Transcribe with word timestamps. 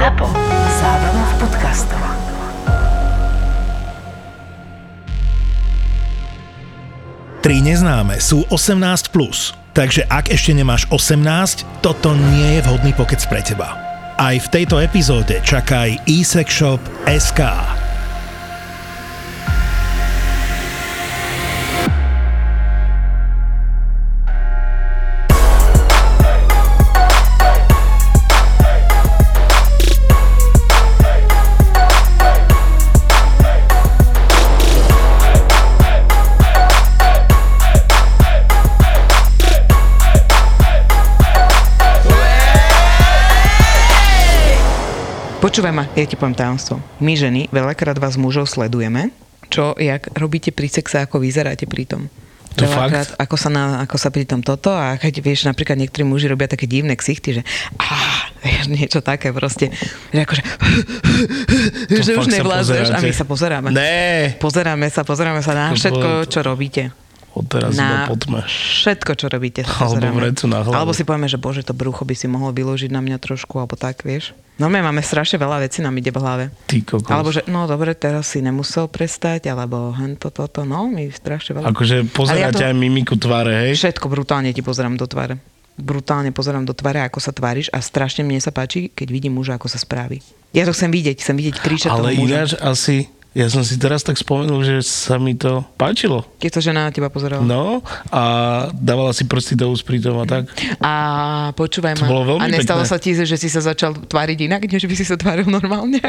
ZAPO. 0.00 0.32
Zábrná 0.80 1.24
v 1.28 1.34
podcastov. 1.44 2.00
Tri 7.44 7.60
neznáme 7.60 8.16
sú 8.16 8.48
18+. 8.48 9.12
Plus. 9.12 9.52
Takže 9.76 10.08
ak 10.08 10.32
ešte 10.32 10.56
nemáš 10.56 10.88
18, 10.88 11.84
toto 11.84 12.16
nie 12.16 12.56
je 12.56 12.60
vhodný 12.64 12.96
pokec 12.96 13.20
pre 13.28 13.44
teba. 13.44 13.76
Aj 14.16 14.40
v 14.40 14.48
tejto 14.48 14.80
epizóde 14.80 15.36
čakaj 15.44 16.00
eSex 16.08 16.64
Počúvaj 45.50 45.74
ma, 45.74 45.82
ja 45.98 46.06
ti 46.06 46.14
poviem 46.14 46.38
tajomstvo. 46.38 46.78
My 47.02 47.18
ženy 47.18 47.50
veľakrát 47.50 47.98
vás 47.98 48.14
mužov 48.14 48.46
sledujeme, 48.46 49.10
čo, 49.50 49.74
jak 49.74 50.06
robíte 50.14 50.54
pri 50.54 50.70
sexe, 50.70 51.02
ako 51.02 51.18
vyzeráte 51.18 51.66
pri 51.66 51.90
tom. 51.90 52.06
To 52.54 52.70
veľakrát, 52.70 53.18
fakt? 53.18 53.18
ako 53.18 53.34
sa, 53.34 53.50
na, 53.50 53.82
ako 53.82 53.98
sa 53.98 54.14
pri 54.14 54.30
tom 54.30 54.46
toto 54.46 54.70
a 54.70 54.94
keď 54.94 55.18
vieš, 55.18 55.50
napríklad 55.50 55.74
niektorí 55.74 56.06
muži 56.06 56.30
robia 56.30 56.46
také 56.46 56.70
divné 56.70 56.94
ksichty, 56.94 57.34
že 57.34 57.42
á, 57.82 58.30
vieš, 58.46 58.70
niečo 58.70 59.02
také 59.02 59.34
proste, 59.34 59.74
že 60.14 60.22
akože 60.22 60.42
že 61.98 62.12
už 62.14 62.30
nevládzeš 62.30 62.94
a 62.94 63.02
my 63.02 63.10
sa 63.10 63.26
pozeráme. 63.26 63.74
Né! 63.74 64.38
Pozeráme 64.38 64.86
sa, 64.86 65.02
pozeráme 65.02 65.42
sa 65.42 65.50
na 65.50 65.74
To 65.74 65.82
všetko, 65.82 65.98
bolo- 65.98 66.30
čo 66.30 66.46
robíte. 66.46 66.94
Odteraz 67.30 67.78
iba 67.78 67.82
Na 67.82 68.10
potme. 68.10 68.42
všetko, 68.42 69.10
čo 69.14 69.26
robíte. 69.26 69.62
Alebo 69.62 70.10
vrecu 70.12 70.50
na 70.50 70.60
hlavu. 70.60 70.74
Alebo 70.74 70.90
si 70.90 71.06
povieme, 71.06 71.30
že 71.30 71.38
bože, 71.38 71.62
to 71.62 71.70
brucho 71.70 72.02
by 72.02 72.12
si 72.12 72.26
mohol 72.26 72.50
vyložiť 72.50 72.90
na 72.90 72.98
mňa 72.98 73.16
trošku, 73.16 73.56
alebo 73.56 73.78
tak, 73.78 74.02
vieš. 74.02 74.34
No 74.58 74.68
my 74.68 74.82
máme 74.82 75.00
strašne 75.00 75.38
veľa 75.38 75.62
vecí 75.62 75.80
nám 75.80 75.96
ide 75.96 76.10
v 76.10 76.20
hlave. 76.20 76.44
Ty 76.66 76.76
kokos. 76.82 77.08
Alebo 77.08 77.30
že, 77.30 77.46
no 77.46 77.64
dobre, 77.64 77.94
teraz 77.94 78.28
si 78.28 78.44
nemusel 78.44 78.90
prestať, 78.90 79.48
alebo 79.48 79.88
hento, 79.94 80.28
toto, 80.28 80.68
no, 80.68 80.84
my 80.84 81.08
strašne 81.08 81.56
veľa. 81.56 81.70
Akože 81.70 81.96
Ale 81.96 82.04
ja 82.04 82.12
pozeráte 82.12 82.60
to- 82.60 82.68
aj 82.68 82.74
mimiku 82.76 83.14
tváre, 83.16 83.52
hej? 83.64 83.78
Všetko 83.78 84.06
brutálne 84.06 84.52
ti 84.52 84.60
pozerám 84.60 84.98
do 84.98 85.08
tváre. 85.08 85.40
Brutálne 85.80 86.28
pozerám 86.28 86.68
do 86.68 86.76
tváre, 86.76 87.00
ako 87.00 87.24
sa 87.24 87.32
tváriš 87.32 87.72
a 87.72 87.80
strašne 87.80 88.20
mne 88.20 88.36
sa 88.36 88.52
páči, 88.52 88.92
keď 88.92 89.08
vidím 89.08 89.40
muža, 89.40 89.56
ako 89.56 89.64
sa 89.64 89.80
správi. 89.80 90.20
Ja 90.52 90.68
to 90.68 90.76
chcem 90.76 90.92
vidieť, 90.92 91.16
chcem 91.16 91.38
vidieť 91.38 91.56
kričať 91.56 91.88
Ale 91.88 92.12
ináč 92.12 92.52
asi, 92.52 93.08
ja 93.32 93.46
som 93.46 93.60
si 93.60 93.74
teraz 93.74 94.00
tak 94.00 94.14
spomenul, 94.14 94.60
že 94.60 94.76
sa 94.80 95.14
mi 95.14 95.32
to 95.32 95.62
páčilo. 95.74 96.26
Keď 96.36 96.50
sa 96.50 96.60
žena 96.60 96.80
na 96.84 96.90
teba 96.90 97.06
pozerala. 97.06 97.40
No 97.40 97.78
a 98.08 98.22
dávala 98.72 99.10
si 99.10 99.22
prsty 99.22 99.54
do 99.54 99.68
úst 99.68 99.82
pri 99.82 99.98
tom 99.98 100.16
a 100.16 100.26
tak. 100.26 100.50
A 100.78 100.92
počúvaj 101.52 101.94
ma. 101.96 102.06
a 102.36 102.46
nestalo 102.46 102.82
pekné. 102.82 102.90
sa 102.90 102.96
ti, 102.96 103.14
že 103.14 103.36
si 103.36 103.46
sa 103.46 103.62
začal 103.62 103.94
tváriť 103.96 104.38
inak, 104.42 104.62
než 104.64 104.82
by 104.82 104.94
si 104.94 105.04
sa 105.04 105.14
tváril 105.14 105.46
normálne? 105.46 106.02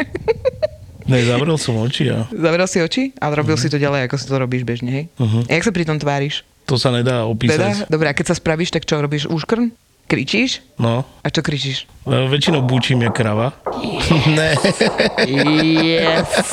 Ne, 1.01 1.17
zavrel 1.21 1.57
som 1.57 1.75
oči 1.77 2.07
a 2.07 2.29
Zavral 2.29 2.65
si 2.65 2.77
oči 2.77 3.03
a 3.15 3.27
robil 3.27 3.53
Mhm. 3.53 3.61
si 3.61 3.67
to 3.67 3.77
ďalej, 3.77 4.05
ako 4.05 4.15
si 4.15 4.25
to 4.25 4.35
robíš 4.37 4.63
bežne, 4.63 4.89
hej? 4.91 5.05
Uh-huh. 5.15 5.41
Jak 5.43 5.61
sa 5.61 5.69
pri 5.69 5.83
tom 5.83 5.97
tváriš? 5.97 6.45
to 6.63 6.77
sa 6.77 6.87
nedá 6.87 7.21
Teda? 7.21 7.27
opísať. 7.27 7.89
Dobre, 7.89 8.07
a 8.07 8.13
keď 8.13 8.31
sa 8.31 8.35
spravíš, 8.37 8.71
tak 8.71 8.85
čo 8.85 8.95
robíš? 8.95 9.27
Úškrn? 9.27 9.73
Kričíš? 10.11 10.59
No, 10.75 11.07
A 11.23 11.31
čo 11.31 11.39
kričíš? 11.39 11.87
e, 12.03 12.27
väčšinou 12.27 12.67
bučím 12.67 13.07
jak 13.07 13.15
krava. 13.15 13.55
ne. 14.35 14.59
Yes! 15.23 16.51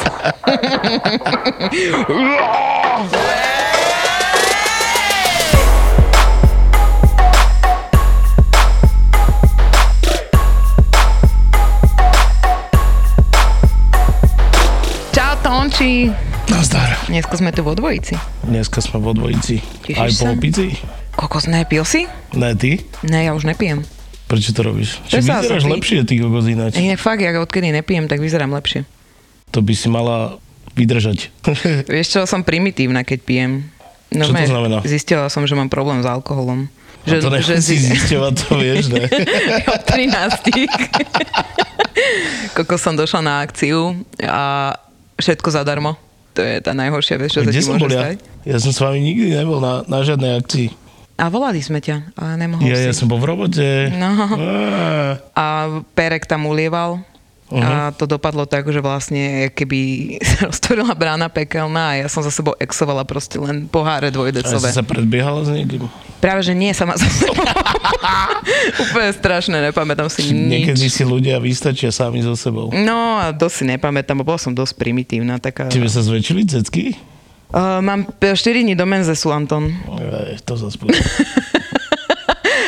Čau, 15.11 15.35
Tonči. 15.43 16.13
Nazdar. 16.49 16.95
Dneska 17.11 17.35
sme 17.37 17.51
tu 17.53 17.67
vo 17.67 17.75
dvojici. 17.75 18.15
Dneska 18.47 18.81
sme 18.81 19.03
vo 19.03 19.13
dvojici. 19.13 19.61
Tešíš 19.85 19.99
Aj 19.99 20.11
po 20.15 20.25
opici? 20.33 20.67
Kokos, 21.19 21.51
nepil 21.51 21.83
si? 21.83 22.07
Ne, 22.31 22.55
ty? 22.55 22.79
Ne, 23.03 23.27
ja 23.27 23.35
už 23.35 23.43
nepijem. 23.43 23.83
Prečo 24.31 24.55
to 24.55 24.63
robíš? 24.63 25.03
To 25.11 25.19
Či 25.19 25.27
sa 25.27 25.43
vyzeráš 25.43 25.67
zase- 25.67 25.75
lepšie, 25.75 25.99
ty 26.07 26.15
kokos 26.23 26.47
ináč. 26.47 26.79
Nie, 26.79 26.95
fakt, 26.95 27.19
ja 27.19 27.35
odkedy 27.35 27.75
nepijem, 27.75 28.07
tak 28.07 28.23
vyzerám 28.23 28.55
lepšie. 28.55 28.87
To 29.51 29.59
by 29.59 29.75
si 29.75 29.91
mala 29.91 30.39
vydržať. 30.79 31.35
Vieš 31.91 32.07
čo, 32.15 32.21
som 32.23 32.47
primitívna, 32.47 33.03
keď 33.03 33.19
pijem. 33.27 33.53
Čo 34.15 34.31
to 34.31 34.47
znamená? 34.47 34.79
Zistila 34.87 35.27
som, 35.27 35.43
že 35.43 35.59
mám 35.59 35.67
problém 35.67 35.99
s 36.01 36.07
alkoholom. 36.07 36.71
A 37.09 37.19
to 37.19 37.35
nemusí 37.35 37.77
zisťovať, 37.89 38.33
to 38.37 38.53
vieš, 38.61 38.93
ne? 38.93 39.05
Od 39.65 39.83
13. 39.85 40.69
Koko 42.53 42.77
som 42.77 42.95
došla 42.95 43.21
na 43.25 43.35
akciu 43.41 43.97
a 44.23 44.77
všetko 45.17 45.49
zadarmo. 45.51 45.97
To 46.37 46.45
je 46.45 46.61
tá 46.63 46.77
najhoršia 46.77 47.17
vec, 47.19 47.33
čo 47.33 47.43
sa 47.43 47.51
ti 47.51 47.65
môže 47.65 47.81
bol 47.81 47.91
ja? 47.91 48.13
stať. 48.13 48.17
Ja 48.45 48.57
som 48.61 48.71
s 48.71 48.79
vami 48.79 49.01
nikdy 49.03 49.35
nebol 49.35 49.59
na, 49.59 49.83
na 49.89 50.05
žiadnej 50.05 50.37
akcii. 50.39 50.88
A 51.19 51.27
volali 51.27 51.59
sme 51.59 51.79
ťa, 51.79 52.15
ale 52.15 52.39
nemohol 52.39 52.63
Ja, 52.63 52.79
ja 52.79 52.95
si. 52.95 53.03
som 53.03 53.07
bol 53.07 53.19
v 53.19 53.27
robote. 53.27 53.91
No. 53.91 54.07
Á. 54.15 55.19
A 55.35 55.45
Perek 55.91 56.25
tam 56.25 56.47
ulieval. 56.47 57.03
Mhm. 57.49 57.59
A 57.59 57.71
to 57.91 58.05
dopadlo 58.05 58.45
tak, 58.45 58.65
že 58.65 58.77
vlastne 58.79 59.49
keby 59.51 59.79
sa 60.21 60.45
roztvorila 60.49 60.93
brána 60.93 61.27
pekelná 61.27 61.97
a 61.97 61.99
ja 61.99 62.07
som 62.07 62.21
za 62.21 62.29
sebou 62.29 62.53
exovala 62.55 63.03
proste 63.03 63.35
len 63.35 63.65
poháre 63.65 64.09
A 64.09 64.13
dvojdecové. 64.13 64.63
si 64.63 64.77
sa 64.77 64.85
predbiehala 64.85 65.43
s 65.43 65.51
niekým? 65.51 65.89
Práve, 66.19 66.45
že 66.45 66.53
nie, 66.53 66.71
sama 66.71 66.93
za 66.95 67.09
sebou. 67.19 67.33
Úplne 68.79 69.11
strašné, 69.13 69.57
nepamätám 69.65 70.07
si 70.09 70.29
Niekedy 70.29 70.77
nič. 70.79 70.93
si 70.93 71.03
ľudia 71.03 71.39
vystačia 71.39 71.89
sami 71.89 72.21
so 72.21 72.37
sebou. 72.37 72.69
No 72.71 73.17
a 73.17 73.33
dosť 73.33 73.55
si 73.55 73.65
nepamätám, 73.67 74.21
bo 74.21 74.25
bola 74.27 74.39
som 74.39 74.53
dosť 74.53 74.77
primitívna. 74.77 75.41
Taká... 75.41 75.67
Tebe 75.67 75.89
sa 75.89 76.01
zväčšili 76.01 76.45
cecky? 76.47 76.95
Uh, 77.49 77.81
mám 77.81 78.05
4 78.21 78.37
dní 78.63 78.77
do 78.77 78.85
menzesu, 78.85 79.33
Anton. 79.33 79.73
Ej, 80.29 80.45
to 80.45 80.57
zase. 80.57 80.77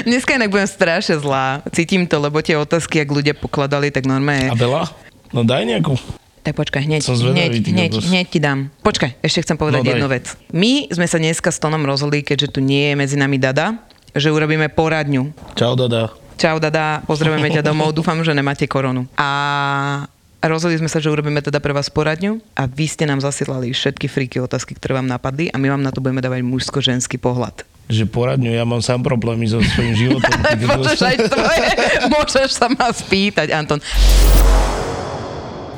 Dneska 0.01 0.33
inak 0.35 0.49
budem 0.49 0.65
strašne 0.65 1.21
zlá. 1.21 1.61
Cítim 1.77 2.09
to, 2.09 2.17
lebo 2.17 2.41
tie 2.41 2.57
otázky, 2.57 3.05
ak 3.05 3.13
ľudia 3.13 3.37
pokladali, 3.37 3.93
tak 3.93 4.09
A 4.09 4.17
normálne... 4.17 4.49
veľa? 4.57 4.89
No 5.37 5.45
daj 5.45 5.69
nejakú. 5.69 6.01
Tak 6.41 6.57
počkaj, 6.57 6.89
hneď, 6.89 7.05
hneď, 7.05 7.53
hneď, 7.69 7.93
hneď 8.01 8.27
ti 8.27 8.41
dám. 8.41 8.73
Počkaj, 8.81 9.21
ešte 9.21 9.45
chcem 9.45 9.61
povedať 9.61 9.85
No, 9.85 9.87
daj. 9.87 9.93
jednu 9.93 10.09
vec. 10.09 10.25
My 10.57 10.89
sme 10.89 11.05
sa 11.05 11.21
dneska 11.21 11.53
s 11.53 11.61
Tonom 11.61 11.85
rozhodli, 11.85 12.25
keďže 12.25 12.57
tu 12.57 12.65
nie 12.65 12.91
je 12.91 12.95
medzi 12.97 13.21
nami 13.21 13.37
Dada, 13.37 13.77
že 14.17 14.33
urobíme 14.33 14.73
poradňu. 14.73 15.37
Čau, 15.53 15.77
Dada. 15.77 16.17
Čau 16.41 16.57
Dada, 16.57 17.05
pozdravujeme 17.05 17.53
ťa 17.53 17.61
domov, 17.61 17.93
dúfam, 18.01 18.17
že 18.25 18.33
nemáte 18.33 18.65
koronu. 18.65 19.05
A 19.21 20.09
rozhodli 20.49 20.81
sme 20.81 20.89
sa, 20.89 21.03
že 21.03 21.12
urobíme 21.12 21.45
teda 21.45 21.61
pre 21.61 21.77
vás 21.77 21.93
poradňu 21.93 22.41
a 22.56 22.65
vy 22.65 22.89
ste 22.89 23.05
nám 23.05 23.21
zasielali 23.21 23.75
všetky 23.77 24.09
freaky 24.09 24.41
otázky, 24.41 24.73
ktoré 24.78 24.97
vám 24.97 25.11
napadli 25.11 25.53
a 25.53 25.61
my 25.61 25.69
vám 25.69 25.83
na 25.84 25.93
to 25.93 26.01
budeme 26.01 26.25
dávať 26.25 26.41
mužsko-ženský 26.47 27.21
pohľad. 27.21 27.69
Že 27.91 28.06
poradňu, 28.09 28.55
ja 28.55 28.65
mám 28.65 28.81
sám 28.81 29.03
problémy 29.03 29.51
so 29.51 29.61
svojím 29.61 29.95
životom. 29.99 30.33
Môžeš 30.78 31.01
aj 31.03 31.17
tvoje, 31.28 31.67
môžeš 32.15 32.49
sa 32.55 32.67
ma 32.71 32.89
spýtať, 32.89 33.51
Anton. 33.53 33.83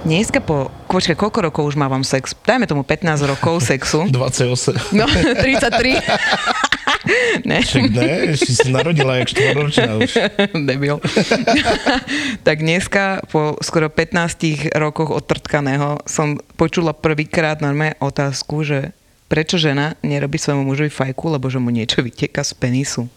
Dneska 0.03 0.43
po, 0.43 0.67
počkaj, 0.91 1.15
koľko 1.15 1.39
rokov 1.47 1.63
už 1.73 1.77
mávam 1.79 2.03
sex? 2.03 2.35
Dajme 2.43 2.67
tomu 2.67 2.83
15 2.83 3.23
rokov 3.23 3.63
sexu. 3.63 4.03
28. 4.11 4.99
No, 4.99 5.07
33. 5.47 6.72
ne, 7.49 7.59
Však 7.63 7.91
ne, 7.91 8.37
si 8.39 8.71
narodila 8.71 9.19
jak 9.19 9.29
štvoročná 9.35 9.91
už. 9.99 10.11
debil. 10.69 11.03
tak 12.47 12.63
dneska 12.63 13.27
po 13.31 13.59
skoro 13.59 13.91
15 13.91 14.71
rokoch 14.79 15.11
odtrtkaného 15.11 16.03
som 16.07 16.39
počula 16.55 16.95
prvýkrát 16.95 17.59
normálne 17.59 17.99
otázku, 17.99 18.63
že 18.63 18.95
prečo 19.27 19.59
žena 19.59 19.99
nerobí 20.05 20.39
svojmu 20.39 20.63
mužovi 20.63 20.93
fajku, 20.93 21.33
lebo 21.33 21.51
že 21.51 21.59
mu 21.59 21.73
niečo 21.73 22.05
vyteka 22.05 22.45
z 22.45 22.53
penisu. 22.55 23.09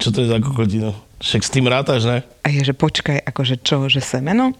Čo 0.00 0.08
to 0.10 0.18
je 0.24 0.32
za 0.32 0.38
kokotino? 0.42 0.96
Však 1.22 1.42
s 1.46 1.50
tým 1.54 1.70
rátaš, 1.70 2.02
ne? 2.08 2.18
A 2.42 2.50
je, 2.50 2.66
že 2.66 2.74
počkaj, 2.74 3.22
akože 3.22 3.62
čo, 3.62 3.86
že 3.86 4.02
semeno? 4.02 4.50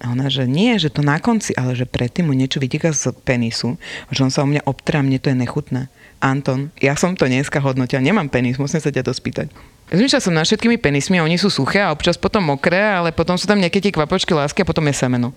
A 0.00 0.12
ona, 0.12 0.28
že 0.28 0.44
nie, 0.44 0.76
že 0.76 0.92
to 0.92 1.00
na 1.00 1.16
konci, 1.20 1.56
ale 1.56 1.72
že 1.72 1.88
predtým 1.88 2.28
mu 2.28 2.36
niečo 2.36 2.60
vytýka 2.60 2.92
z 2.92 3.12
penisu, 3.24 3.80
že 4.12 4.24
on 4.24 4.32
sa 4.32 4.44
o 4.44 4.48
mňa 4.48 4.68
obtrá, 4.68 5.00
mne 5.00 5.16
to 5.20 5.32
je 5.32 5.36
nechutné. 5.36 5.88
Anton, 6.20 6.72
ja 6.80 6.96
som 6.96 7.12
to 7.12 7.28
dneska 7.28 7.60
hodnotil, 7.60 8.00
nemám 8.00 8.32
penis, 8.32 8.56
musím 8.56 8.80
sa 8.80 8.88
ťa 8.88 9.04
to 9.04 9.12
spýtať. 9.12 9.52
Zmýšľal 9.86 10.22
som 10.22 10.34
nad 10.34 10.42
všetkými 10.42 10.82
penismi 10.82 11.22
a 11.22 11.22
oni 11.22 11.38
sú 11.38 11.46
suché 11.46 11.78
a 11.78 11.94
občas 11.94 12.18
potom 12.18 12.42
mokré, 12.42 12.80
ale 12.80 13.14
potom 13.14 13.38
sú 13.38 13.46
tam 13.46 13.62
nejaké 13.62 13.78
tie 13.78 13.94
kvapočky 13.94 14.34
lásky 14.34 14.66
a 14.66 14.68
potom 14.68 14.82
je 14.90 14.98
semeno. 14.98 15.30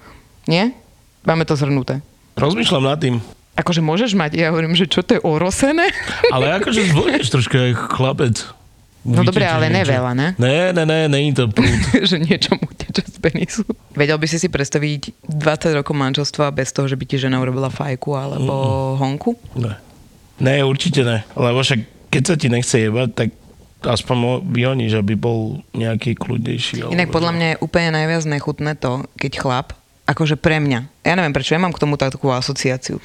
Nie? 0.49 0.73
Máme 1.21 1.45
to 1.45 1.53
zhrnuté. 1.53 2.01
Rozmýšľam 2.33 2.83
nad 2.89 2.97
tým. 2.97 3.21
Akože 3.53 3.83
môžeš 3.83 4.15
mať, 4.15 4.39
ja 4.39 4.49
hovorím, 4.49 4.73
že 4.73 4.87
čo 4.87 5.03
to 5.05 5.19
je 5.19 5.21
orosené? 5.21 5.91
Ale 6.33 6.49
akože 6.57 6.95
zvonieš 6.95 7.27
trošku 7.29 7.53
jak 7.59 7.77
chlapec. 7.91 8.41
No 8.99 9.23
dobre, 9.23 9.47
ale 9.47 9.71
niečo. 9.71 9.95
neveľa, 9.95 10.11
ne? 10.11 10.27
Ne, 10.35 10.75
ne, 10.75 10.83
ne, 10.83 11.07
není 11.07 11.31
to 11.31 11.47
prúd. 11.47 11.71
že 12.11 12.19
niečo 12.19 12.51
mu 12.59 12.67
teče 12.67 13.07
z 13.07 13.17
penisu. 13.23 13.63
Vedel 13.95 14.19
by 14.19 14.27
si 14.27 14.35
si 14.35 14.51
predstaviť 14.51 15.23
20 15.23 15.79
rokov 15.79 15.95
manželstva 15.95 16.51
bez 16.51 16.75
toho, 16.75 16.83
že 16.91 16.99
by 16.99 17.07
ti 17.07 17.15
žena 17.15 17.39
urobila 17.39 17.71
fajku 17.71 18.11
alebo 18.11 18.53
honku? 18.99 19.39
Ne. 19.55 19.79
Ne, 20.39 20.63
určite 20.63 21.03
ne. 21.03 21.27
Lebo 21.35 21.61
však 21.61 22.09
keď 22.09 22.23
sa 22.25 22.35
ti 22.35 22.47
nechce 22.49 22.75
jebať, 22.79 23.09
tak 23.13 23.29
aspoň 23.83 24.43
vyhoníš, 24.43 24.99
aby 24.99 25.15
bol 25.15 25.63
nejaký 25.71 26.19
kľudnejší. 26.19 26.91
Inak 26.91 27.15
podľa 27.15 27.31
mňa 27.31 27.47
je 27.55 27.61
úplne 27.63 27.95
najviac 27.95 28.23
nechutné 28.27 28.75
to, 28.75 29.07
keď 29.15 29.31
chlap, 29.39 29.67
akože 30.09 30.35
pre 30.35 30.59
mňa, 30.59 30.89
ja 31.05 31.13
neviem 31.15 31.31
prečo, 31.31 31.55
ja 31.55 31.61
mám 31.61 31.71
k 31.71 31.81
tomu 31.85 31.95
takú 31.95 32.33
asociáciu, 32.33 32.97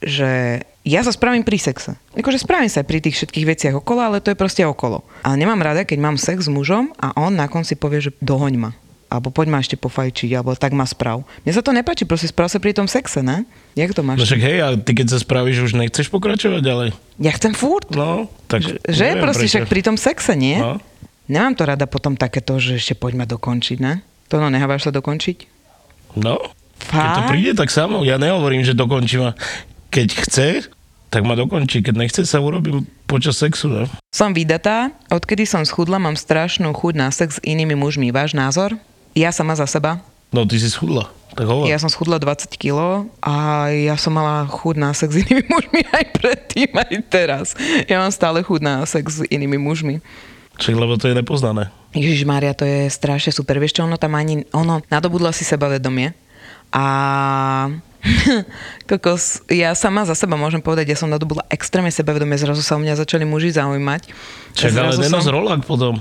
že 0.00 0.62
ja 0.82 1.00
sa 1.02 1.14
spravím 1.14 1.46
pri 1.46 1.58
sexe. 1.58 1.94
Akože 2.14 2.42
spravím 2.42 2.70
sa 2.70 2.86
pri 2.86 3.02
tých 3.02 3.18
všetkých 3.18 3.46
veciach 3.46 3.74
okolo, 3.78 4.00
ale 4.02 4.22
to 4.22 4.34
je 4.34 4.38
proste 4.38 4.62
okolo. 4.66 5.02
Ale 5.22 5.38
nemám 5.38 5.62
rada, 5.62 5.86
keď 5.86 5.98
mám 5.98 6.16
sex 6.18 6.46
s 6.46 6.50
mužom 6.50 6.90
a 6.98 7.14
on 7.18 7.34
na 7.34 7.46
konci 7.46 7.78
povie, 7.78 8.02
že 8.02 8.14
dohoň 8.22 8.54
ma. 8.58 8.70
Alebo 9.12 9.28
poď 9.28 9.46
ma 9.46 9.60
ešte 9.60 9.76
pofajčiť, 9.76 10.32
alebo 10.32 10.56
tak 10.56 10.72
ma 10.72 10.88
sprav. 10.88 11.20
Mne 11.44 11.52
sa 11.52 11.60
to 11.60 11.68
nepáči, 11.68 12.02
proste 12.02 12.24
sprav 12.26 12.48
sa 12.48 12.56
pri 12.56 12.72
tom 12.72 12.88
sexe, 12.88 13.20
ne? 13.20 13.44
Jak 13.74 13.92
to 13.92 14.00
No 14.00 14.08
máš? 14.08 14.24
však 14.24 14.40
hej, 14.40 14.58
a 14.58 14.72
ty 14.74 14.92
keď 14.94 15.06
sa 15.10 15.18
spravíš, 15.20 15.60
už 15.62 15.76
nechceš 15.76 16.08
pokračovať 16.08 16.60
ďalej? 16.60 16.88
Ja 17.18 17.28
chcem 17.30 17.52
furt. 17.52 17.92
No, 17.92 18.32
tak 18.48 18.64
Že, 18.64 18.80
že 18.82 19.04
neviem 19.06 19.20
proste 19.20 19.44
prečo. 19.44 19.52
však 19.52 19.64
pri 19.68 19.80
tom 19.82 19.96
sexe, 19.96 20.32
nie? 20.32 20.56
No. 20.56 20.80
Nemám 21.28 21.52
to 21.52 21.62
rada 21.62 21.84
potom 21.84 22.16
takéto, 22.16 22.56
že 22.56 22.80
ešte 22.80 22.94
poď 22.94 23.12
ma 23.14 23.26
dokončiť, 23.26 23.76
ne? 23.78 24.00
To 24.26 24.40
no, 24.40 24.48
nehávaš 24.48 24.88
sa 24.88 24.92
dokončiť? 24.92 25.44
No, 26.14 26.40
keď 26.82 26.88
to 27.06 27.20
Fakt? 27.20 27.30
príde, 27.30 27.52
tak 27.52 27.68
samo. 27.68 28.00
Ja 28.02 28.16
nehovorím, 28.16 28.64
že 28.64 28.72
dokončím. 28.72 29.28
a 29.28 29.36
Keď 29.88 30.08
chce, 30.18 30.48
tak 31.08 31.22
ma 31.22 31.32
dokončí. 31.32 31.80
Keď 31.80 31.94
nechce, 31.94 32.20
sa 32.24 32.40
urobím 32.40 32.82
počas 33.04 33.36
sexu. 33.36 33.68
No. 33.68 33.84
Som 34.08 34.32
vydatá, 34.32 34.88
odkedy 35.06 35.44
som 35.44 35.60
schudla, 35.62 35.96
mám 35.96 36.16
strašnú 36.16 36.72
chuť 36.72 36.94
na 36.94 37.08
sex 37.08 37.36
s 37.36 37.44
inými 37.44 37.72
mužmi. 37.74 38.08
Váš 38.08 38.32
názor? 38.32 38.72
Ja 39.12 39.30
sama 39.30 39.52
za 39.54 39.66
seba. 39.66 40.00
no, 40.32 40.44
ty 40.44 40.56
si 40.56 40.68
schudla. 40.68 41.12
Tak 41.32 41.48
hovor. 41.48 41.64
Ja 41.64 41.80
som 41.80 41.88
schudla 41.88 42.20
20 42.20 42.60
kg 42.60 43.08
a 43.24 43.32
ja 43.72 43.96
som 43.96 44.12
mala 44.12 44.44
chuť 44.44 44.76
na 44.76 44.92
sex 44.92 45.16
s 45.16 45.24
inými 45.24 45.48
mužmi 45.48 45.80
aj 45.96 46.04
predtým, 46.12 46.68
aj 46.76 46.92
teraz. 47.08 47.46
Ja 47.88 48.04
mám 48.04 48.12
stále 48.12 48.44
chuť 48.44 48.60
na 48.60 48.84
sex 48.84 49.24
s 49.24 49.24
inými 49.32 49.56
mužmi. 49.56 50.04
Však, 50.60 50.76
lebo 50.76 51.00
to 51.00 51.08
je 51.08 51.16
nepoznané. 51.16 51.72
Ježiš 51.96 52.28
Mária, 52.28 52.52
to 52.52 52.68
je 52.68 52.88
strašne 52.88 53.32
super. 53.32 53.56
Vieš 53.56 53.80
čo, 53.80 53.88
ono 53.88 53.96
tam 53.96 54.12
ani, 54.12 54.44
ono 54.52 54.84
nadobudlo 54.92 55.32
si 55.32 55.44
sebavedomie 55.44 56.12
a 56.68 56.84
kokos, 58.92 59.40
ja 59.48 59.72
sama 59.72 60.04
za 60.04 60.12
seba 60.12 60.36
môžem 60.36 60.60
povedať, 60.60 60.92
ja 60.92 60.98
som 61.00 61.08
nadobudla 61.08 61.48
extrémne 61.48 61.88
sebavedomie, 61.88 62.36
zrazu 62.36 62.60
sa 62.60 62.76
o 62.76 62.80
mňa 62.80 63.00
začali 63.00 63.24
muži 63.24 63.56
zaujímať. 63.56 64.02
Čak, 64.52 64.72
ale 64.76 65.00
som- 65.00 65.24
rolák 65.32 65.64
potom. 65.64 65.96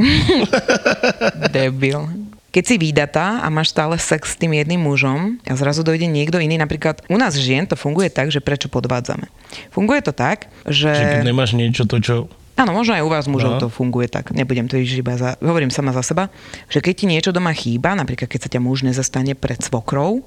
Debil. 1.52 2.00
Keď 2.50 2.64
si 2.66 2.76
vydatá 2.82 3.38
a 3.42 3.46
máš 3.46 3.70
stále 3.70 3.94
sex 3.94 4.34
s 4.34 4.36
tým 4.38 4.58
jedným 4.58 4.82
mužom 4.82 5.38
a 5.46 5.54
zrazu 5.54 5.86
dojde 5.86 6.10
niekto 6.10 6.42
iný, 6.42 6.58
napríklad 6.58 6.98
u 7.06 7.14
nás 7.14 7.38
žien 7.38 7.62
to 7.62 7.78
funguje 7.78 8.10
tak, 8.10 8.34
že 8.34 8.42
prečo 8.42 8.66
podvádzame. 8.66 9.30
Funguje 9.70 10.02
to 10.02 10.10
tak, 10.10 10.50
že... 10.66 10.90
Že 10.90 11.06
keď 11.22 11.26
nemáš 11.30 11.54
niečo 11.54 11.86
to, 11.86 12.02
čo... 12.02 12.14
Áno, 12.58 12.74
možno 12.74 12.98
aj 12.98 13.06
u 13.06 13.10
vás 13.10 13.24
mužov 13.30 13.56
No. 13.56 13.60
to 13.62 13.68
funguje 13.70 14.10
tak. 14.10 14.34
Nebudem 14.34 14.66
to 14.66 14.76
iž 14.76 14.98
iba 14.98 15.14
za... 15.14 15.38
Hovorím 15.40 15.70
sama 15.70 15.94
za 15.94 16.02
seba, 16.02 16.26
že 16.66 16.82
keď 16.82 16.94
ti 16.98 17.06
niečo 17.06 17.30
doma 17.30 17.54
chýba, 17.54 17.94
napríklad 17.94 18.26
keď 18.26 18.40
sa 18.44 18.52
ťa 18.52 18.60
muž 18.60 18.82
nezastane 18.82 19.32
pred 19.38 19.62
svokrou, 19.62 20.20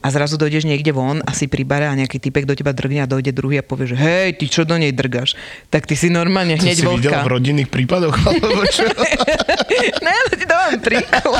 a 0.00 0.08
zrazu 0.08 0.34
dojdeš 0.34 0.64
niekde 0.64 0.90
von 0.90 1.20
a 1.20 1.30
si 1.30 1.44
pri 1.44 1.62
bare 1.62 1.84
a 1.84 1.94
nejaký 1.94 2.16
typek 2.18 2.42
do 2.42 2.52
teba 2.52 2.70
drgne 2.70 3.00
a 3.00 3.06
dojde 3.06 3.30
druhý 3.30 3.56
a 3.56 3.62
povie, 3.62 3.84
že 3.86 3.96
hej, 3.96 4.34
ty 4.34 4.46
čo 4.46 4.62
do 4.62 4.74
nej 4.74 4.90
drgaš? 4.90 5.36
Tak 5.66 5.84
ty 5.84 5.94
si 5.94 6.08
normálne 6.08 6.54
To 6.54 6.62
hneď 6.62 6.74
si 6.74 6.82
videl 6.82 7.12
vlka. 7.12 7.20
v 7.20 7.30
rodinných 7.30 7.68
prípadoch? 7.68 8.16
Alebo 8.16 8.64
čo? 8.66 8.88
ne, 10.04 10.10
ale 10.10 10.32
ti 10.32 10.44
dávam 10.44 10.76
príklad. 10.78 11.24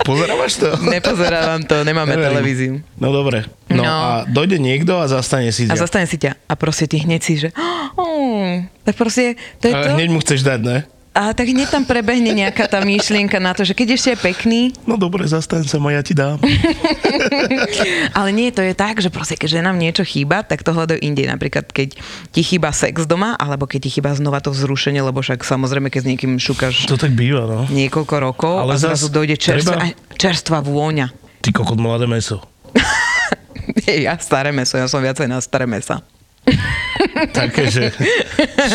Pozerávaš 0.00 0.52
to? 0.56 0.70
Nepozerávam 0.80 1.60
to, 1.60 1.82
nemáme 1.82 2.08
Neverím. 2.10 2.26
televíziu. 2.26 2.72
No 2.96 3.10
dobre. 3.10 3.44
No, 3.68 3.82
No. 3.82 3.90
a 3.90 4.08
dojde 4.24 4.56
niekto 4.56 4.96
a 4.96 5.04
zastane 5.04 5.50
si 5.50 5.66
A 5.66 5.74
ťa. 5.74 5.80
zastane 5.80 6.06
si 6.06 6.16
ťa 6.16 6.38
a 6.40 6.52
proste 6.54 6.86
ty 6.86 6.98
hneď 6.98 7.20
si, 7.20 7.36
že 7.36 7.48
oh, 7.98 8.46
tak 8.80 8.94
proste 8.94 9.34
to 9.58 9.68
je 9.68 9.74
to. 9.74 9.78
A 9.84 9.92
hneď 9.92 10.08
mu 10.08 10.18
chceš 10.18 10.40
dať, 10.40 10.60
ne? 10.62 10.78
A 11.18 11.34
tak 11.34 11.50
hneď 11.50 11.66
tam 11.66 11.82
prebehne 11.82 12.30
nejaká 12.30 12.70
tá 12.70 12.78
myšlienka 12.78 13.42
na 13.42 13.50
to, 13.50 13.66
že 13.66 13.74
keď 13.74 13.98
ešte 13.98 14.08
je 14.14 14.18
pekný, 14.22 14.60
No 14.86 14.94
dobre, 14.94 15.26
zastaň 15.26 15.66
sa 15.66 15.82
ma, 15.82 15.90
ja 15.90 15.98
ti 16.06 16.14
dám. 16.14 16.38
ale 18.18 18.30
nie, 18.30 18.54
to 18.54 18.62
je 18.62 18.70
tak, 18.70 19.02
že 19.02 19.10
proste 19.10 19.34
keď 19.34 19.66
nám 19.66 19.82
niečo 19.82 20.06
chýba, 20.06 20.46
tak 20.46 20.62
to 20.62 20.70
hľadajú 20.70 21.02
inde. 21.02 21.26
Napríklad 21.26 21.74
keď 21.74 21.98
ti 22.30 22.42
chýba 22.46 22.70
sex 22.70 23.02
doma, 23.02 23.34
alebo 23.34 23.66
keď 23.66 23.90
ti 23.90 23.98
chýba 23.98 24.14
znova 24.14 24.38
to 24.38 24.54
vzrušenie, 24.54 25.02
lebo 25.02 25.18
však 25.18 25.42
samozrejme, 25.42 25.90
keď 25.90 26.06
s 26.06 26.08
niekým 26.14 26.32
šukáš 26.38 26.86
To 26.86 26.94
tak 26.94 27.18
býva, 27.18 27.50
no. 27.50 27.60
niekoľko 27.66 28.14
rokov 28.22 28.54
Ale 28.62 28.78
a 28.78 28.80
zrazu 28.80 29.10
dojde 29.10 29.34
čerstvá, 29.34 29.74
treba- 29.74 29.84
aj 29.90 29.92
čerstvá 30.14 30.62
vôňa. 30.62 31.10
Ty 31.42 31.50
kokot 31.50 31.82
mladé 31.82 32.06
meso. 32.06 32.38
ja 34.06 34.14
staré 34.22 34.54
meso, 34.54 34.78
ja 34.78 34.86
som 34.86 35.02
viacej 35.02 35.26
na 35.26 35.42
staré 35.42 35.66
mesa. 35.66 35.98
Také, 37.38 37.70
že 37.70 37.94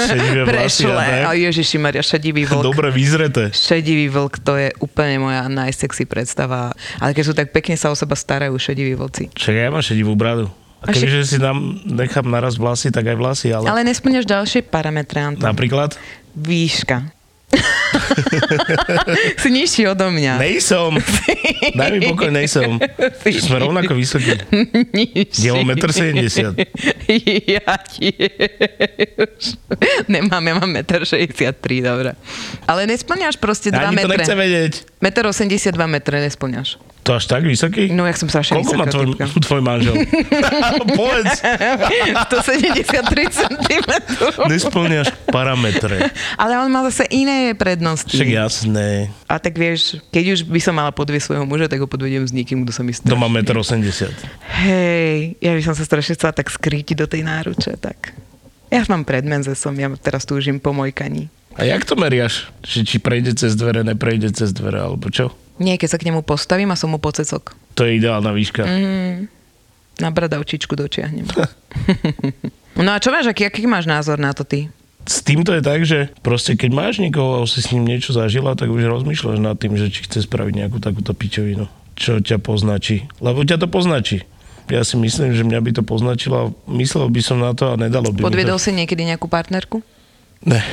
šedivé 0.07 0.47
vlasy. 0.47 0.87
Prešle. 0.87 1.05
a 1.27 1.31
ne? 1.33 1.43
Ježiši 1.49 1.77
Maria, 1.81 2.03
šedivý 2.03 2.47
vlk. 2.47 2.63
Dobre 2.63 2.89
vyzreté. 2.93 3.51
Šedivý 3.51 4.07
vlk, 4.09 4.33
to 4.41 4.53
je 4.55 4.69
úplne 4.79 5.19
moja 5.21 5.47
najsexy 5.51 6.07
predstava. 6.07 6.71
Ale 7.01 7.11
keď 7.11 7.23
sú 7.23 7.33
tak 7.35 7.51
pekne 7.51 7.75
sa 7.75 7.91
o 7.91 7.95
seba 7.95 8.15
starajú 8.15 8.55
šediví 8.55 8.95
vlci. 8.95 9.33
Však 9.35 9.53
ja 9.53 9.69
mám 9.73 9.83
šedivú 9.83 10.13
bradu. 10.15 10.47
A 10.83 10.91
kebyže 10.91 11.23
si 11.23 11.37
nám 11.39 11.79
nechám 11.87 12.27
naraz 12.27 12.59
vlasy, 12.59 12.91
tak 12.91 13.07
aj 13.07 13.15
vlasy, 13.15 13.47
ale... 13.55 13.71
Ale 13.71 13.87
nesplňaš 13.87 14.27
ďalšie 14.27 14.67
parametre, 14.67 15.23
Anton. 15.23 15.47
Napríklad? 15.47 15.95
Výška. 16.35 17.07
si 19.41 19.49
nižší 19.49 19.87
odo 19.87 20.11
mňa. 20.11 20.37
Nejsom. 20.39 20.97
Daj 21.79 21.89
mi 21.93 21.99
pokoj, 22.13 22.29
nejsom. 22.29 22.79
Že 23.25 23.39
sme 23.41 23.57
rovnako 23.61 23.93
vysokí. 23.97 24.33
Nižší. 24.93 25.41
Ja 25.49 25.57
mám 25.59 25.75
1,70 25.75 26.53
m. 26.53 26.55
Ja 27.47 27.73
tiež. 27.83 29.41
Nemám, 30.07 30.43
ja 30.45 30.53
mám 30.55 30.71
1,63 30.71 31.35
m, 31.43 31.83
dobre. 31.83 32.11
Ale 32.69 32.85
nesplňaš 32.87 33.35
proste 33.41 33.73
2 33.73 33.79
Ani 33.79 33.97
to 33.99 34.07
metre. 34.07 34.23
nechce 34.23 34.35
vedieť. 34.35 34.73
1,82 35.01 35.73
m 35.75 35.95
nesplňaš. 35.99 36.92
To 37.03 37.19
až 37.19 37.27
tak 37.27 37.43
vysoký? 37.43 37.91
No, 37.91 38.07
jak 38.07 38.15
som 38.15 38.31
strašne 38.31 38.63
Koľko 38.63 38.73
má 38.79 38.87
tvoj, 38.87 39.05
tvoj 39.43 39.59
manžel? 39.59 40.07
Povedz. 40.99 41.43
173 42.31 43.43
cm. 43.43 43.91
Nesplňaš 44.47 45.11
parametre. 45.27 46.15
Ale 46.39 46.63
on 46.63 46.71
má 46.71 46.79
zase 46.87 47.03
iné 47.11 47.51
prednosti. 47.59 48.15
Však 48.15 48.31
jasné. 48.31 49.11
A 49.27 49.35
tak 49.35 49.59
vieš, 49.59 49.99
keď 50.15 50.39
už 50.39 50.39
by 50.47 50.59
som 50.63 50.79
mala 50.79 50.95
podviesť 50.95 51.35
svojho 51.35 51.43
muža, 51.43 51.67
tak 51.67 51.83
ho 51.83 51.91
podvediem 51.91 52.23
s 52.23 52.31
niekým, 52.31 52.63
kto 52.63 52.71
sa 52.71 52.87
mi 52.87 52.95
To 52.95 53.03
strašne... 53.03 53.19
má 53.19 53.27
1,80 53.27 54.07
m. 54.07 54.13
Hej, 54.63 55.35
ja 55.43 55.51
by 55.51 55.61
som 55.61 55.75
sa 55.75 55.83
strašne 55.83 56.15
chcela 56.15 56.31
tak 56.31 56.47
skrítiť 56.47 57.03
do 57.03 57.07
tej 57.11 57.27
náruče, 57.27 57.75
tak... 57.83 58.15
Ja 58.71 58.81
mám 58.89 59.05
predmenze 59.05 59.53
som, 59.53 59.75
ja 59.77 59.85
teraz 60.01 60.25
túžim 60.25 60.57
po 60.57 60.73
mojkaní. 60.73 61.29
A 61.53 61.69
jak 61.69 61.85
to 61.85 61.93
meriaš? 61.93 62.49
Že 62.65 62.79
či 62.89 62.97
prejde 62.97 63.37
cez 63.37 63.53
dvere, 63.53 63.85
neprejde 63.85 64.33
cez 64.33 64.49
dvere, 64.49 64.81
alebo 64.81 65.13
čo? 65.13 65.29
Nie, 65.61 65.77
keď 65.77 65.89
sa 65.95 65.99
k 66.01 66.09
nemu 66.09 66.25
postavím 66.25 66.73
a 66.73 66.79
som 66.79 66.89
mu 66.89 66.97
pocecok. 66.97 67.53
To 67.77 67.81
je 67.85 68.01
ideálna 68.01 68.33
výška. 68.33 68.65
Mm, 68.65 69.29
na 70.01 70.09
bradavčičku 70.09 70.73
dočiahnem. 70.73 71.25
no 72.85 72.89
a 72.89 72.97
čo 72.97 73.13
máš, 73.13 73.29
aký, 73.29 73.45
aký 73.45 73.69
máš 73.69 73.85
názor 73.85 74.17
na 74.17 74.33
to 74.33 74.41
ty? 74.41 74.69
S 75.03 75.19
týmto 75.19 75.51
je 75.51 75.61
tak, 75.61 75.83
že 75.83 76.09
proste 76.23 76.55
keď 76.55 76.71
máš 76.71 76.95
niekoho 77.03 77.37
a 77.37 77.43
už 77.43 77.59
si 77.59 77.61
s 77.61 77.71
ním 77.75 77.83
niečo 77.83 78.15
zažila, 78.15 78.55
tak 78.55 78.71
už 78.71 78.87
rozmýšľaš 78.87 79.39
nad 79.43 79.59
tým, 79.59 79.75
že 79.75 79.91
či 79.91 80.07
chce 80.07 80.23
spraviť 80.23 80.63
nejakú 80.63 80.79
takúto 80.79 81.11
pičovinu. 81.11 81.67
Čo 81.93 82.23
ťa 82.23 82.39
poznačí. 82.39 83.05
Lebo 83.19 83.43
ťa 83.43 83.59
to 83.59 83.67
poznačí. 83.67 84.23
Ja 84.71 84.87
si 84.87 84.95
myslím, 84.95 85.35
že 85.35 85.43
mňa 85.43 85.59
by 85.59 85.71
to 85.75 85.83
poznačilo 85.83 86.35
a 86.39 86.45
myslel 86.71 87.11
by 87.11 87.21
som 87.21 87.43
na 87.43 87.51
to 87.51 87.67
a 87.67 87.75
nedalo 87.75 88.15
by 88.15 88.23
Podviedol 88.23 88.55
to. 88.57 88.63
si 88.63 88.71
niekedy 88.71 89.03
nejakú 89.03 89.27
partnerku? 89.27 89.83
Ne, 90.47 90.63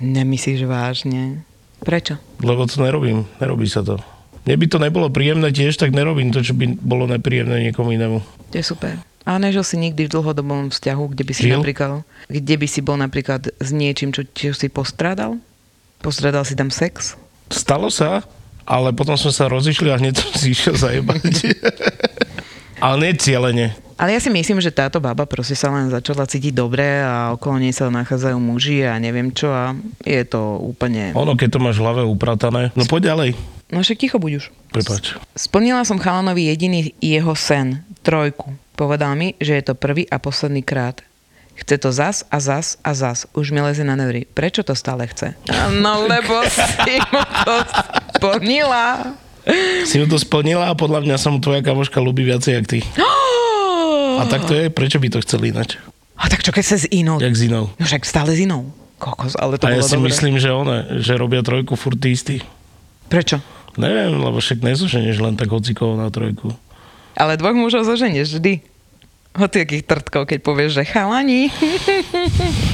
Nemyslíš 0.00 0.64
vážne? 0.64 1.44
Prečo? 1.80 2.20
lebo 2.40 2.64
to 2.64 2.80
nerobím. 2.80 3.24
Nerobí 3.40 3.68
sa 3.68 3.80
to. 3.80 4.00
Mne 4.44 4.56
by 4.56 4.66
to 4.68 4.78
nebolo 4.80 5.06
príjemné 5.12 5.52
tiež, 5.52 5.76
tak 5.76 5.92
nerobím 5.92 6.32
to, 6.32 6.40
čo 6.40 6.56
by 6.56 6.72
bolo 6.80 7.04
nepríjemné 7.04 7.68
niekomu 7.68 7.92
inému. 7.92 8.18
To 8.50 8.56
je 8.56 8.64
super. 8.64 8.96
A 9.28 9.36
nežil 9.36 9.60
si 9.60 9.76
nikdy 9.76 10.08
v 10.08 10.12
dlhodobom 10.16 10.72
vzťahu, 10.72 11.02
kde 11.12 11.22
by 11.28 11.32
si 11.36 11.42
Žil? 11.44 11.60
napríklad, 11.60 12.00
kde 12.26 12.54
by 12.56 12.66
si 12.66 12.80
bol 12.80 12.96
napríklad 12.96 13.52
s 13.60 13.68
niečím, 13.70 14.16
čo, 14.16 14.24
čo 14.32 14.56
si 14.56 14.72
postrádal? 14.72 15.36
Postrádal 16.00 16.48
si 16.48 16.56
tam 16.56 16.72
sex? 16.72 17.20
Stalo 17.52 17.92
sa, 17.92 18.24
ale 18.64 18.96
potom 18.96 19.20
sme 19.20 19.28
sa 19.28 19.44
rozišli 19.52 19.92
a 19.92 20.00
hneď 20.00 20.16
som 20.16 20.32
si 20.32 20.56
išiel 20.56 20.72
zajebať. 20.72 21.20
ale 22.80 22.96
nie 23.00 23.14
cieľene. 23.20 23.66
Ale 24.00 24.16
ja 24.16 24.20
si 24.24 24.32
myslím, 24.32 24.64
že 24.64 24.72
táto 24.72 24.96
baba 24.96 25.28
proste 25.28 25.52
sa 25.52 25.68
len 25.68 25.92
začala 25.92 26.24
cítiť 26.24 26.56
dobre 26.56 27.04
a 27.04 27.36
okolo 27.36 27.60
nej 27.60 27.76
sa 27.76 27.92
nachádzajú 27.92 28.40
muži 28.40 28.88
a 28.88 28.96
neviem 28.96 29.28
čo 29.28 29.52
a 29.52 29.76
je 30.00 30.24
to 30.24 30.56
úplne... 30.56 31.12
Ono, 31.12 31.36
keď 31.36 31.48
to 31.52 31.58
máš 31.60 31.76
v 31.76 31.84
hlave 31.84 32.02
upratané, 32.08 32.72
no 32.72 32.88
poď 32.88 33.12
ďalej. 33.12 33.30
No 33.70 33.84
však 33.84 34.00
ticho 34.00 34.16
buď 34.16 34.32
už. 34.40 34.44
Prepač. 34.72 35.14
Splnila 35.36 35.84
som 35.84 36.00
chalanovi 36.00 36.48
jediný 36.48 36.96
jeho 36.98 37.36
sen, 37.36 37.84
trojku. 38.00 38.56
Povedal 38.74 39.12
mi, 39.14 39.36
že 39.36 39.60
je 39.60 39.64
to 39.68 39.74
prvý 39.76 40.08
a 40.08 40.16
posledný 40.16 40.64
krát. 40.64 41.04
Chce 41.60 41.76
to 41.76 41.92
zas 41.92 42.24
a 42.32 42.40
zas 42.40 42.80
a 42.80 42.96
zas. 42.96 43.28
Už 43.36 43.52
mi 43.52 43.60
leze 43.60 43.84
na 43.84 43.92
neury. 43.92 44.24
Prečo 44.24 44.64
to 44.64 44.72
stále 44.72 45.04
chce? 45.04 45.36
No 45.76 46.08
lebo 46.08 46.40
si 46.88 46.96
mu 47.12 47.20
to 47.44 47.56
splnila. 48.16 49.12
Si 49.84 49.96
mu 49.98 50.06
to 50.06 50.16
splnila 50.16 50.70
a 50.70 50.74
podľa 50.76 51.02
mňa 51.02 51.16
sa 51.16 51.32
mu 51.32 51.42
tvoja 51.42 51.64
kamoška 51.64 51.98
ľúbi 51.98 52.22
viacej, 52.26 52.52
jak 52.60 52.66
ty. 52.68 52.78
A 54.20 54.28
tak 54.28 54.44
to 54.44 54.52
je, 54.52 54.68
prečo 54.68 55.00
by 55.00 55.08
to 55.08 55.24
chceli 55.24 55.48
ináč? 55.48 55.80
A 56.20 56.28
tak 56.28 56.44
čo 56.44 56.52
keď 56.52 56.64
sa 56.66 56.76
s 56.76 56.84
inou? 56.92 57.16
Jak 57.16 57.32
s 57.32 57.48
inou. 57.48 57.72
No 57.72 57.84
však 57.88 58.04
stále 58.04 58.36
s 58.36 58.40
inou. 58.44 58.68
Kokos, 59.00 59.32
ale 59.40 59.56
to 59.56 59.64
A 59.64 59.72
ja 59.72 59.80
si 59.80 59.96
dobré. 59.96 60.12
myslím, 60.12 60.36
že 60.36 60.52
one, 60.52 61.00
že 61.00 61.16
robia 61.16 61.40
trojku 61.40 61.72
furt 61.72 61.96
tí 61.96 62.12
istí. 62.12 62.44
Prečo? 63.08 63.40
Neviem, 63.80 64.20
lebo 64.20 64.36
však 64.36 64.60
nezoženeš 64.60 65.24
len 65.24 65.40
tak 65.40 65.48
hocikovo 65.48 65.96
na 65.96 66.12
trojku. 66.12 66.52
Ale 67.16 67.40
dvoch 67.40 67.56
mužov 67.56 67.88
zoženieš 67.88 68.36
vždy. 68.36 68.60
Hoci 69.30 69.62
akých 69.62 69.86
trtkov, 69.86 70.26
keď 70.26 70.38
povieš, 70.42 70.82
že 70.82 70.84
chalani. 70.90 71.46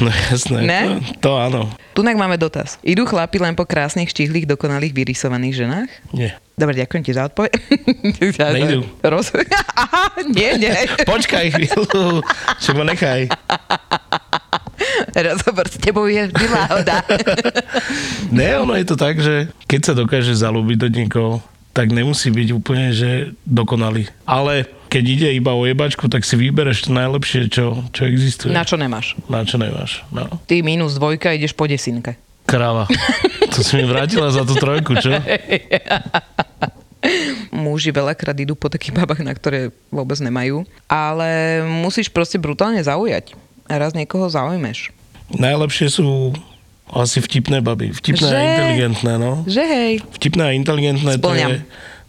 No 0.01 0.09
jasné. 0.09 0.59
Ne? 0.65 0.81
To, 1.21 1.29
to 1.29 1.31
áno. 1.37 1.63
Tunak 1.93 2.17
máme 2.17 2.41
dotaz. 2.41 2.81
Idú 2.81 3.05
chlapi 3.05 3.37
len 3.37 3.53
po 3.53 3.69
krásnych, 3.69 4.09
štihlých, 4.09 4.49
dokonalých, 4.49 4.97
vyrysovaných 4.97 5.55
ženách? 5.57 5.91
Nie. 6.17 6.41
Dobre, 6.57 6.81
ďakujem 6.81 7.03
ti 7.05 7.13
za 7.13 7.29
odpoveď. 7.29 7.53
Nejdu. 8.57 8.89
Roz... 9.05 9.37
Aha, 9.85 10.17
nie, 10.33 10.57
nie. 10.57 10.73
Počkaj 11.05 11.61
chvíľu, 11.61 12.25
čo 12.61 12.71
ma 12.73 12.89
nechaj. 12.89 13.29
Rozhovor 15.13 15.67
s 15.69 15.77
tebou 15.77 16.09
je 16.09 16.29
vždy 16.29 16.47
láhoda. 16.49 17.05
Ne, 18.27 18.59
ono 18.59 18.75
je 18.75 18.85
to 18.85 18.97
tak, 18.99 19.23
že 19.23 19.49
keď 19.71 19.81
sa 19.81 19.95
dokáže 19.95 20.35
zalúbiť 20.35 20.77
do 20.83 20.89
niekoho, 20.91 21.33
tak 21.71 21.95
nemusí 21.95 22.33
byť 22.33 22.49
úplne, 22.53 22.91
že 22.91 23.33
dokonalý. 23.47 24.11
Ale 24.27 24.67
keď 24.97 25.05
ide 25.05 25.29
iba 25.37 25.53
o 25.53 25.61
jebačku, 25.63 26.09
tak 26.09 26.25
si 26.25 26.41
vybereš 26.41 26.89
to 26.89 26.97
najlepšie, 26.97 27.53
čo, 27.53 27.85
čo 27.93 28.09
existuje. 28.09 28.49
Na 28.49 28.65
čo 28.65 28.81
nemáš? 28.81 29.13
Na 29.29 29.45
čo 29.45 29.61
nemáš. 29.61 30.01
No. 30.09 30.41
Ty 30.49 30.65
minus 30.65 30.97
dvojka 30.97 31.37
ideš 31.37 31.53
po 31.53 31.69
desinke. 31.69 32.17
Kráva. 32.49 32.89
To 33.47 33.65
si 33.65 33.81
mi 33.81 33.89
vrátila 33.89 34.29
za 34.29 34.45
tú 34.45 34.53
trojku, 34.53 35.01
čo? 35.01 35.17
Muži 37.55 37.89
veľakrát 37.89 38.37
idú 38.37 38.53
po 38.53 38.69
takých 38.69 38.93
babách, 38.93 39.25
na 39.25 39.33
ktoré 39.33 39.73
vôbec 39.89 40.19
nemajú. 40.21 40.67
Ale 40.85 41.63
musíš 41.65 42.13
proste 42.13 42.37
brutálne 42.37 42.83
zaujať. 42.83 43.33
A 43.65 43.81
raz 43.81 43.97
niekoho 43.97 44.29
zaujmeš. 44.29 44.93
Najlepšie 45.33 45.89
sú 45.89 46.37
asi 46.87 47.19
vtipné 47.19 47.65
baby. 47.65 47.97
Vtipné 47.97 48.29
a 48.29 48.33
Že? 48.35 48.43
inteligentné, 48.45 49.13
no. 49.17 49.33
Že 49.49 49.63
hej. 49.65 49.93
Vtipné 50.21 50.43
a 50.43 50.53
inteligentné, 50.53 51.13
to 51.17 51.33
Splňam. 51.33 51.51
je, 51.51 51.59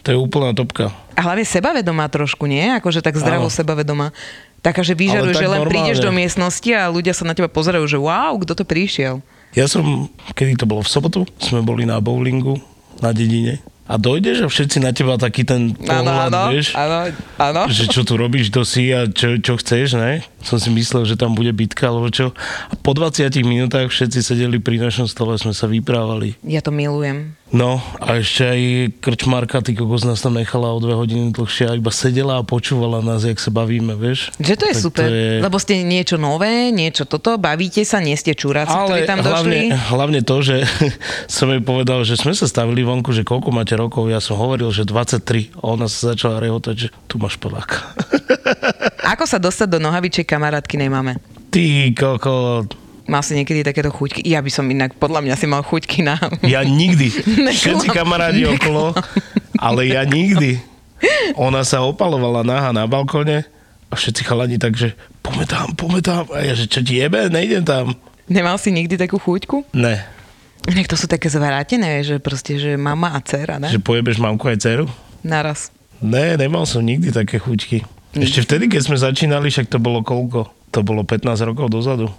to 0.08 0.16
je 0.16 0.24
úplná 0.24 0.56
topka. 0.56 0.88
A 1.20 1.22
hlavne 1.28 1.44
sebavedomá 1.44 2.08
trošku, 2.08 2.48
nie? 2.48 2.64
Akože 2.80 3.04
tak 3.04 3.20
zdravo 3.20 3.52
Áno. 3.52 3.52
sebavedomá. 3.52 4.16
Taká, 4.64 4.80
že 4.80 4.96
vyžaruje, 4.96 5.36
tak 5.36 5.44
že 5.44 5.52
len 5.52 5.60
normálne. 5.60 5.68
prídeš 5.68 6.00
do 6.00 6.16
miestnosti 6.16 6.72
a 6.72 6.88
ľudia 6.88 7.12
sa 7.12 7.28
na 7.28 7.36
teba 7.36 7.52
pozerajú, 7.52 7.84
že 7.84 8.00
wow, 8.00 8.32
kto 8.40 8.56
to 8.56 8.64
prišiel. 8.64 9.20
Ja 9.52 9.68
som, 9.68 10.08
kedy 10.32 10.64
to 10.64 10.64
bolo 10.64 10.80
v 10.80 10.88
sobotu, 10.88 11.20
sme 11.44 11.60
boli 11.60 11.84
na 11.84 12.00
bowlingu 12.00 12.56
na 13.04 13.12
dedine 13.12 13.60
a 13.88 13.96
dojdeš 13.96 14.44
a 14.44 14.48
všetci 14.48 14.78
na 14.78 14.92
teba 14.92 15.16
taký 15.16 15.42
ten 15.42 15.72
pohľad, 15.72 16.52
vieš, 16.52 16.76
áno, 16.76 17.08
áno. 17.40 17.62
že 17.68 17.88
čo 17.88 18.04
tu 18.04 18.16
robíš, 18.16 18.52
kto 18.52 18.62
si 18.62 18.92
a 18.92 19.08
čo, 19.08 19.40
čo 19.40 19.56
chceš, 19.56 19.96
ne? 19.96 20.20
Som 20.44 20.60
si 20.60 20.68
myslel, 20.70 21.04
že 21.04 21.16
tam 21.16 21.34
bude 21.34 21.50
bitka, 21.50 21.88
alebo 21.88 22.08
čo. 22.08 22.36
A 22.68 22.76
po 22.76 22.92
20 22.92 23.32
minútach 23.42 23.88
všetci 23.88 24.20
sedeli 24.22 24.60
pri 24.60 24.78
našom 24.78 25.08
stole, 25.08 25.36
sme 25.36 25.52
sa 25.52 25.66
vyprávali. 25.66 26.36
Ja 26.44 26.60
to 26.60 26.70
milujem. 26.70 27.36
No 27.48 27.80
a 28.04 28.20
ešte 28.20 28.44
aj 28.44 28.62
krčmarka, 29.00 29.64
ty 29.64 29.72
kokos 29.72 30.04
nás 30.04 30.20
tam 30.20 30.36
nechala 30.36 30.68
o 30.68 30.84
dve 30.84 31.00
hodiny 31.00 31.32
dlhšie 31.32 31.72
a 31.72 31.80
iba 31.80 31.96
sedela 31.96 32.36
a 32.36 32.44
počúvala 32.44 33.00
nás, 33.00 33.24
jak 33.24 33.40
sa 33.40 33.56
bavíme, 33.56 33.96
vieš. 33.96 34.36
Že 34.36 34.54
to 34.54 34.66
je 34.68 34.76
Tak 34.76 34.84
super, 34.84 35.08
je- 35.08 35.40
lebo 35.40 35.56
ste 35.56 35.80
niečo 35.80 36.20
nové, 36.20 36.76
niečo 36.76 37.08
toto, 37.08 37.40
bavíte 37.40 37.88
sa, 37.88 38.04
nie 38.04 38.20
ste 38.20 38.36
čuráci, 38.36 38.76
ktorí 38.76 39.08
tam 39.08 39.24
došli. 39.24 39.32
hlavne, 39.32 39.60
hlavne 39.80 40.20
to, 40.28 40.44
že 40.44 40.68
som 41.32 41.48
jej 41.48 41.64
povedal, 41.64 42.04
že 42.04 42.20
sme 42.20 42.36
sa 42.36 42.52
stavili 42.52 42.84
vonku, 42.84 43.16
že 43.16 43.24
koľko 43.24 43.56
máte 43.56 43.77
rokov, 43.78 44.10
ja 44.10 44.18
som 44.18 44.42
hovoril, 44.42 44.74
že 44.74 44.84
23 44.84 45.54
a 45.54 45.64
ona 45.70 45.86
sa 45.86 46.12
začala 46.18 46.42
rehotať, 46.42 46.76
že 46.76 46.88
tu 47.06 47.22
máš 47.22 47.38
Poláka. 47.38 47.94
Ako 49.14 49.30
sa 49.30 49.38
dostať 49.38 49.78
do 49.78 49.80
nohavičej 49.80 50.26
kamarátky 50.26 50.76
nemáme? 50.82 51.22
Ty 51.48 51.94
koko, 51.96 52.66
Mal 53.08 53.24
si 53.24 53.40
niekedy 53.40 53.64
takéto 53.64 53.88
chuťky? 53.88 54.20
Ja 54.28 54.44
by 54.44 54.52
som 54.52 54.68
inak, 54.68 55.00
podľa 55.00 55.24
mňa 55.24 55.36
si 55.40 55.48
mal 55.48 55.64
chuťky 55.64 56.04
na... 56.04 56.20
ja 56.44 56.60
nikdy. 56.68 57.08
Neklam. 57.48 57.56
Všetci 57.56 57.88
kamarádi 57.96 58.44
okolo, 58.60 58.92
ale 59.56 59.88
ja 59.88 60.04
nikdy. 60.04 60.60
Ona 61.40 61.64
sa 61.64 61.88
opalovala 61.88 62.44
náha 62.44 62.76
na 62.76 62.84
balkone 62.84 63.48
a 63.88 63.94
všetci 63.96 64.28
chalani 64.28 64.60
tak, 64.60 64.76
že 64.76 64.92
poďme 65.24 65.46
tam, 65.48 65.68
poďme 65.80 66.02
tam. 66.04 66.24
A 66.36 66.44
ja, 66.44 66.52
že 66.52 66.68
čo 66.68 66.84
ti 66.84 67.00
jebe, 67.00 67.32
nejdem 67.32 67.64
tam. 67.64 67.96
Nemal 68.28 68.60
si 68.60 68.76
nikdy 68.76 69.00
takú 69.00 69.24
chuťku? 69.24 69.72
Ne. 69.72 70.04
Nech 70.68 70.92
to 70.92 71.00
sú 71.00 71.08
také 71.08 71.32
zvrátené, 71.32 72.04
že 72.04 72.20
proste, 72.20 72.60
že 72.60 72.76
mama 72.76 73.16
a 73.16 73.20
dcera, 73.24 73.56
ne? 73.56 73.72
Že 73.72 73.80
pojebeš 73.80 74.20
mamku 74.20 74.52
aj 74.52 74.60
dceru? 74.60 74.86
Naraz. 75.24 75.72
Ne, 76.04 76.36
nemal 76.36 76.68
som 76.68 76.84
nikdy 76.84 77.10
také 77.10 77.40
chuťky. 77.40 77.88
Ešte 78.18 78.44
vtedy, 78.44 78.66
keď 78.68 78.82
sme 78.84 78.98
začínali, 79.00 79.48
však 79.48 79.72
to 79.72 79.80
bolo 79.80 80.04
koľko? 80.04 80.52
To 80.76 80.80
bolo 80.84 81.08
15 81.08 81.38
rokov 81.48 81.72
dozadu. 81.72 82.12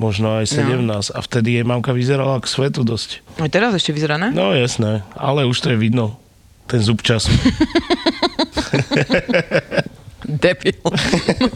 Možno 0.00 0.40
aj 0.40 0.48
17. 0.48 0.82
No. 0.88 0.98
A 1.04 1.18
vtedy 1.20 1.60
jej 1.60 1.64
mamka 1.68 1.92
vyzerala 1.92 2.40
k 2.40 2.48
svetu 2.48 2.80
dosť. 2.80 3.20
Aj 3.36 3.50
teraz 3.52 3.76
ešte 3.76 3.92
vyzerá, 3.92 4.16
ne? 4.16 4.32
No 4.32 4.56
jasné, 4.56 5.04
ale 5.12 5.44
už 5.44 5.60
to 5.60 5.68
je 5.74 5.78
vidno. 5.78 6.16
Ten 6.64 6.80
zub 6.80 7.04
času. 7.04 7.28
Debil. 10.42 10.78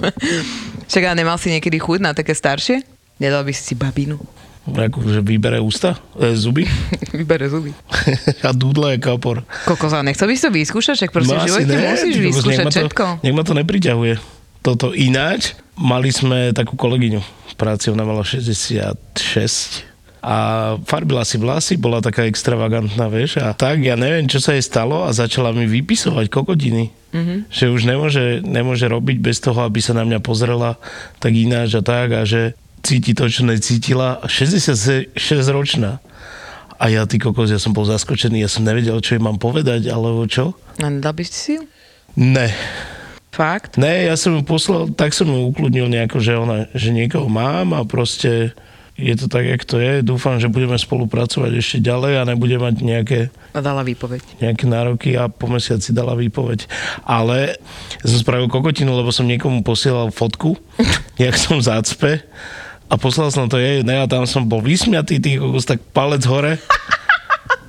Však 0.90 1.02
ale 1.02 1.16
nemal 1.16 1.40
si 1.40 1.49
niekedy 1.49 1.81
chuť 1.81 1.99
na 2.02 2.12
také 2.12 2.37
staršie? 2.37 2.85
Nedal 3.16 3.47
by 3.47 3.52
si 3.57 3.62
si 3.73 3.75
babinu. 3.78 4.21
Akože 4.67 5.23
vybere 5.23 5.59
ústa, 5.59 5.95
e, 6.19 6.35
zuby 6.35 6.67
Vybere 7.19 7.47
zuby. 7.47 7.71
a 8.47 8.51
dúdla 8.51 8.95
je 8.95 8.99
kapor. 8.99 9.47
Kokos, 9.63 9.95
ale 9.95 10.11
nechcel 10.11 10.27
by 10.27 10.35
si 10.35 10.43
to 10.43 10.51
vyskúšať? 10.51 10.95
Však 10.99 11.11
proste 11.11 11.31
v 11.31 11.39
No 11.39 11.47
živote 11.47 11.71
ne, 11.71 11.87
musíš 11.87 12.17
vyskúšať 12.19 12.51
nech 12.51 12.59
ma 12.61 12.71
to- 12.71 12.81
všetko. 12.83 13.05
Nech 13.23 13.35
ma 13.35 13.43
to 13.47 13.55
nepriťahuje. 13.55 14.15
Toto 14.61 14.91
ináč, 14.91 15.55
mali 15.79 16.11
sme 16.11 16.51
takú 16.51 16.75
kolegyňu 16.75 17.23
v 17.23 17.55
práci, 17.55 17.95
ona 17.95 18.03
mala 18.03 18.27
66 18.27 19.87
a 20.27 20.37
farbila 20.83 21.23
si 21.23 21.39
vlasy, 21.39 21.79
bola 21.79 22.03
taká 22.03 22.27
extravagantná, 22.27 23.07
vieš, 23.07 23.39
a 23.39 23.55
tak, 23.55 23.79
ja 23.79 23.95
neviem, 23.95 24.27
čo 24.27 24.43
sa 24.43 24.59
jej 24.59 24.65
stalo 24.67 25.07
a 25.07 25.15
začala 25.15 25.55
mi 25.55 25.71
vypisovať 25.71 26.27
kokodiny. 26.27 26.91
Mhm. 26.91 27.15
Mm-hmm. 27.15 27.39
Že 27.49 27.65
už 27.71 27.83
nemôže, 27.87 28.25
nemôže 28.43 28.91
robiť 28.91 29.23
bez 29.23 29.39
toho, 29.39 29.63
aby 29.63 29.79
sa 29.79 29.95
na 29.95 30.03
mňa 30.03 30.19
pozrela 30.19 30.77
tak 31.17 31.33
ináč 31.33 31.79
a 31.79 31.83
tak 31.87 32.11
a 32.13 32.27
že 32.27 32.59
cíti 32.87 33.12
to, 33.12 33.26
čo 33.26 33.43
necítila. 33.43 34.23
66 34.23 35.11
ročná. 35.50 35.99
A 36.78 36.87
ja, 36.87 37.02
ty 37.02 37.19
kokos, 37.19 37.50
ja 37.50 37.59
som 37.59 37.73
bol 37.73 37.83
zaskočený, 37.83 38.45
ja 38.45 38.50
som 38.52 38.62
nevedel, 38.62 39.00
čo 39.00 39.16
jej 39.16 39.23
mám 39.23 39.40
povedať, 39.40 39.90
alebo 39.90 40.23
čo. 40.28 40.55
A 40.78 40.87
nedal 40.87 41.16
by 41.16 41.25
si 41.25 41.35
si 41.35 41.50
ju? 41.59 41.64
Ne, 42.14 42.52
Fakt? 43.33 43.76
ne, 43.76 44.07
ja 44.07 44.14
som 44.16 44.33
ju 44.33 44.40
poslal, 44.40 44.88
tak 44.93 45.12
som 45.12 45.28
ju 45.28 45.49
ukludnil 45.49 45.88
nejako, 45.88 46.21
že 46.21 46.33
ona, 46.37 46.69
že 46.73 46.93
niekoho 46.93 47.28
mám 47.28 47.73
a 47.73 47.85
proste 47.85 48.52
je 48.97 49.12
to 49.12 49.28
tak, 49.28 49.45
jak 49.45 49.62
to 49.64 49.76
je. 49.76 50.00
Dúfam, 50.00 50.40
že 50.40 50.49
budeme 50.49 50.76
spolupracovať 50.76 51.52
ešte 51.52 51.85
ďalej 51.85 52.12
a 52.16 52.28
nebude 52.28 52.57
mať 52.57 52.75
nejaké, 52.81 53.21
A 53.52 53.61
dala 53.61 53.85
výpoveď. 53.85 54.40
nejaké 54.40 54.64
nároky 54.64 55.16
a 55.16 55.28
po 55.28 55.52
mesiaci 55.52 55.93
dala 55.93 56.16
výpoveď. 56.16 56.64
Ale 57.05 57.61
ja 58.00 58.07
som 58.09 58.16
spravil 58.16 58.49
kokotinu, 58.49 58.97
lebo 58.97 59.12
som 59.12 59.28
niekomu 59.28 59.61
posielal 59.61 60.09
fotku, 60.09 60.57
jak 61.21 61.37
som 61.37 61.61
v 61.61 61.69
zácpe 61.69 62.11
a 62.87 62.95
poslal 62.95 63.35
som 63.35 63.50
to 63.50 63.59
jej, 63.59 63.83
ne, 63.83 64.02
a 64.02 64.07
tam 64.07 64.23
som 64.26 64.47
bol 64.47 64.62
vysmiatý, 64.62 65.19
ty 65.19 65.38
kokos, 65.38 65.66
tak 65.66 65.83
palec 65.90 66.23
hore. 66.26 66.59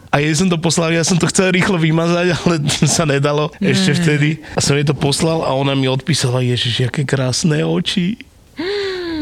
A 0.08 0.24
jej 0.24 0.34
som 0.34 0.48
to 0.48 0.58
poslal, 0.58 0.90
ja 0.94 1.04
som 1.04 1.20
to 1.20 1.28
chcel 1.28 1.52
rýchlo 1.52 1.78
vymazať, 1.78 2.34
ale 2.34 2.56
sa 2.90 3.04
nedalo 3.04 3.52
ešte 3.60 3.98
vtedy. 3.98 4.40
A 4.56 4.64
som 4.64 4.78
jej 4.78 4.88
to 4.88 4.96
poslal 4.96 5.44
a 5.44 5.52
ona 5.54 5.76
mi 5.76 5.90
odpísala, 5.90 6.46
ježiš, 6.46 6.88
aké 6.88 7.04
krásne 7.04 7.62
oči. 7.62 8.18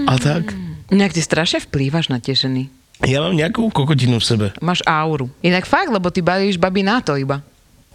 A 0.06 0.16
tak. 0.22 0.54
Nejak 0.94 1.18
ty 1.18 1.22
strašne 1.24 1.60
vplývaš 1.66 2.14
na 2.14 2.22
tie 2.22 2.38
ženy. 2.38 2.70
Ja 3.04 3.20
mám 3.20 3.36
nejakú 3.36 3.68
kokotinu 3.74 4.22
v 4.22 4.26
sebe. 4.26 4.48
Máš 4.64 4.80
auru. 4.88 5.28
Inak 5.44 5.68
fakt, 5.68 5.92
lebo 5.92 6.08
ty 6.14 6.24
balíš 6.24 6.56
babi 6.56 6.86
na 6.86 7.04
to 7.04 7.20
iba. 7.20 7.44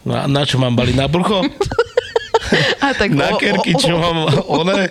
No 0.04 0.16
a 0.16 0.28
na 0.28 0.44
čo 0.44 0.60
mám 0.60 0.76
bali? 0.76 0.92
Na 0.92 1.08
brucho? 1.08 1.40
A 2.80 2.92
tak 2.92 3.10
Na 3.10 3.30
o- 3.30 3.38
kerky, 3.38 3.74
čo 3.74 3.94
mám? 3.94 4.26
One? 4.44 4.86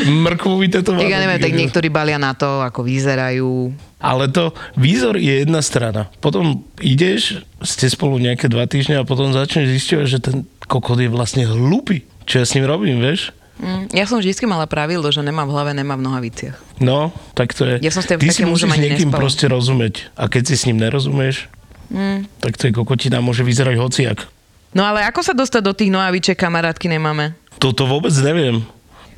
Mrkvu 0.00 0.54
vytetovanú. 0.58 1.00
Tak 1.00 1.08
ja 1.08 1.18
neviem, 1.18 1.38
tak 1.38 1.52
niektorí 1.52 1.88
balia 1.88 2.16
na 2.16 2.32
to, 2.32 2.60
ako 2.60 2.82
vyzerajú. 2.82 3.72
Ale 3.98 4.26
to, 4.26 4.50
výzor 4.74 5.14
je 5.14 5.40
jedna 5.40 5.60
strana. 5.60 6.08
Potom 6.18 6.64
ideš, 6.78 7.44
ste 7.60 7.86
spolu 7.86 8.16
nejaké 8.16 8.46
dva 8.46 8.64
týždne 8.64 8.96
a 8.96 9.04
potom 9.04 9.30
začneš 9.30 9.68
zistiť, 9.70 10.04
že 10.04 10.18
ten 10.18 10.36
kokot 10.64 10.96
je 10.96 11.08
vlastne 11.08 11.44
hlupý. 11.44 12.04
Čo 12.24 12.40
ja 12.40 12.44
s 12.44 12.54
ním 12.54 12.64
robím, 12.64 12.98
vieš? 12.98 13.32
Mm, 13.56 13.92
ja 13.92 14.08
som 14.08 14.16
vždy 14.16 14.32
mala 14.44 14.64
pravidlo, 14.64 15.04
že 15.06 15.20
nemá 15.20 15.44
v 15.44 15.52
hlave, 15.52 15.70
nemá 15.70 15.92
v 15.92 16.02
nohaviciach. 16.02 16.56
No, 16.78 17.12
tak 17.34 17.52
to 17.52 17.68
je. 17.68 17.76
Ja 17.80 17.92
som 17.92 18.00
s 18.00 18.08
tým 18.08 18.16
Ty 18.16 18.32
si 18.32 18.40
musíš 18.42 18.72
niekým 18.72 19.08
nespala. 19.08 19.20
proste 19.20 19.44
rozumieť. 19.46 20.08
A 20.14 20.32
keď 20.32 20.42
si 20.46 20.54
s 20.56 20.64
ním 20.64 20.78
nerozumieš, 20.78 21.48
Mm. 21.90 22.30
tak 22.38 22.54
to 22.54 22.64
je 22.64 22.72
kokotina, 22.72 23.18
môže 23.18 23.42
vyzerať 23.42 23.74
hociak. 23.76 24.22
No 24.70 24.86
ale 24.86 25.02
ako 25.02 25.20
sa 25.20 25.34
dostať 25.34 25.62
do 25.62 25.74
tých 25.74 25.90
nohavičiek 25.90 26.38
kamarátky 26.38 26.86
nemáme? 26.86 27.34
Toto 27.58 27.84
vôbec 27.84 28.14
neviem. 28.22 28.62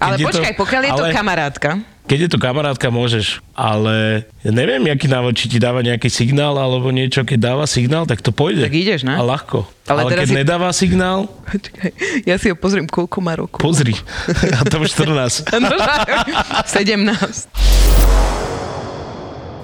Ale 0.01 0.17
Keď 0.17 0.19
je 0.19 0.27
počkaj, 0.27 0.53
pokiaľ 0.57 0.83
je 0.83 0.93
to 0.93 1.05
ale 1.07 1.15
kamarátka, 1.15 1.71
Keď 2.03 2.19
je 2.19 2.31
to 2.35 2.39
kamarátka, 2.43 2.91
môžeš, 2.91 3.39
ale 3.55 4.27
ja 4.43 4.51
neviem, 4.51 4.83
aký 4.91 5.07
návod, 5.07 5.39
či 5.39 5.47
ti 5.47 5.63
dáva 5.63 5.79
nejaký 5.79 6.11
signál 6.11 6.59
alebo 6.59 6.91
niečo, 6.91 7.23
keď 7.23 7.55
dáva 7.55 7.65
signál, 7.71 8.03
tak 8.03 8.19
to 8.19 8.35
pôjde. 8.35 8.67
Tak 8.67 8.75
ideš, 8.75 9.07
ne? 9.07 9.15
A 9.15 9.23
ľahko. 9.23 9.63
Ale 9.87 9.87
Ale, 9.87 10.01
ale 10.03 10.11
teraz 10.11 10.23
keď 10.25 10.29
si- 10.29 10.39
nedáva 10.43 10.69
signál, 10.75 11.31
Počkaj, 11.47 11.91
ja 12.27 12.35
si 12.35 12.51
ho 12.51 12.59
pozriem, 12.59 12.91
koľko 12.91 13.19
má 13.23 13.39
rokov. 13.39 13.63
pozri. 13.63 13.95
A 14.59 14.67
to 14.67 14.83
už 14.83 14.91
14. 14.91 15.47
17. 16.67 17.47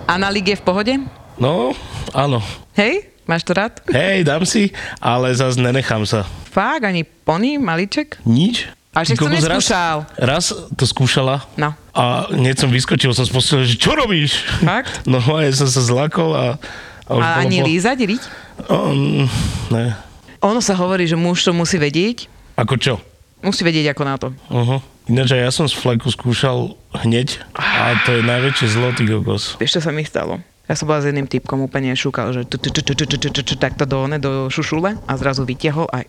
Analík 0.07 0.54
je 0.54 0.57
v 0.57 0.64
pohode? 0.64 0.95
No, 1.37 1.75
áno. 2.14 2.38
Hej? 2.78 3.11
Máš 3.28 3.44
to 3.44 3.52
rád? 3.52 3.76
Hej, 3.87 4.25
dám 4.25 4.42
si, 4.42 4.73
ale 4.97 5.28
zase 5.30 5.61
nenechám 5.61 6.02
sa. 6.02 6.25
Fakt? 6.49 6.80
Ani 6.80 7.04
pony, 7.04 7.61
maliček? 7.61 8.25
Nič. 8.25 8.73
A 8.97 9.04
že 9.04 9.12
Ty 9.14 9.14
si 9.14 9.14
to 9.14 9.25
kokos, 9.28 9.44
raz, 9.44 9.61
neskúšal. 9.61 9.97
raz 10.16 10.44
to 10.75 10.85
skúšala 10.88 11.37
No. 11.54 11.76
a 11.92 12.02
hneď 12.32 12.56
som 12.56 12.73
vyskočil, 12.73 13.12
som 13.12 13.23
spustil, 13.23 13.62
že 13.62 13.76
čo 13.76 13.92
robíš? 13.92 14.49
Fakt? 14.58 15.04
No 15.06 15.20
a 15.20 15.44
ja 15.44 15.52
som 15.52 15.68
sa 15.68 15.78
zlakol 15.78 16.32
a... 16.32 16.56
A, 17.04 17.12
A 17.14 17.28
ani 17.40 17.61
po- 17.61 17.68
lízať, 17.68 17.99
riť? 18.00 18.23
Um, 18.66 19.28
ne. 19.68 19.92
Ono 20.40 20.61
sa 20.61 20.73
hovorí, 20.75 21.04
že 21.04 21.14
muž 21.14 21.40
to 21.40 21.52
musí 21.52 21.76
vedieť. 21.76 22.32
Ako 22.54 22.76
čo? 22.76 22.97
Musí 23.38 23.61
vedieť 23.61 23.92
ako 23.92 24.02
na 24.02 24.16
to. 24.16 24.28
Uh-huh. 24.49 24.80
Ináč 25.04 25.32
ja 25.32 25.49
som 25.49 25.64
z 25.64 25.73
fleku 25.73 26.08
skúšal 26.08 26.75
hneď 26.99 27.40
a 27.54 27.92
to 28.02 28.12
je 28.14 28.23
najväčšie 28.25 28.66
zlo, 28.68 28.88
ty 28.90 29.04
kokos. 29.04 29.56
Čo 29.56 29.80
sa 29.80 29.88
mi 29.88 30.02
stalo? 30.02 30.40
Ja 30.69 30.77
som 30.77 30.85
bola 30.85 31.01
s 31.01 31.09
jedným 31.09 31.25
typkom 31.25 31.65
úplne 31.65 31.97
šúkal, 31.97 32.29
že 32.37 32.45
takto 33.57 33.89
do 33.89 34.05
one, 34.05 34.21
do 34.21 34.53
šušule 34.53 35.01
a 35.01 35.13
zrazu 35.17 35.49
vytiahol 35.49 35.89
aj 35.89 36.05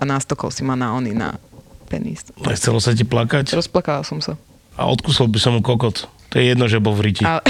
a 0.00 0.02
nástokol 0.08 0.48
si 0.48 0.64
ma 0.64 0.72
na 0.72 0.96
ony, 0.96 1.12
na 1.12 1.36
penis. 1.84 2.24
Chcelo 2.40 2.80
sa 2.80 2.96
ti 2.96 3.04
plakať? 3.04 3.52
Rozplakala 3.52 4.00
som 4.00 4.24
sa. 4.24 4.40
A 4.80 4.88
odkusol 4.88 5.28
by 5.28 5.36
som 5.36 5.52
mu 5.52 5.60
kokot. 5.60 6.08
To 6.30 6.38
je 6.38 6.54
jedno, 6.54 6.70
že 6.70 6.78
bol 6.78 6.94
v 6.94 7.10
riti. 7.10 7.26
Ale, 7.26 7.42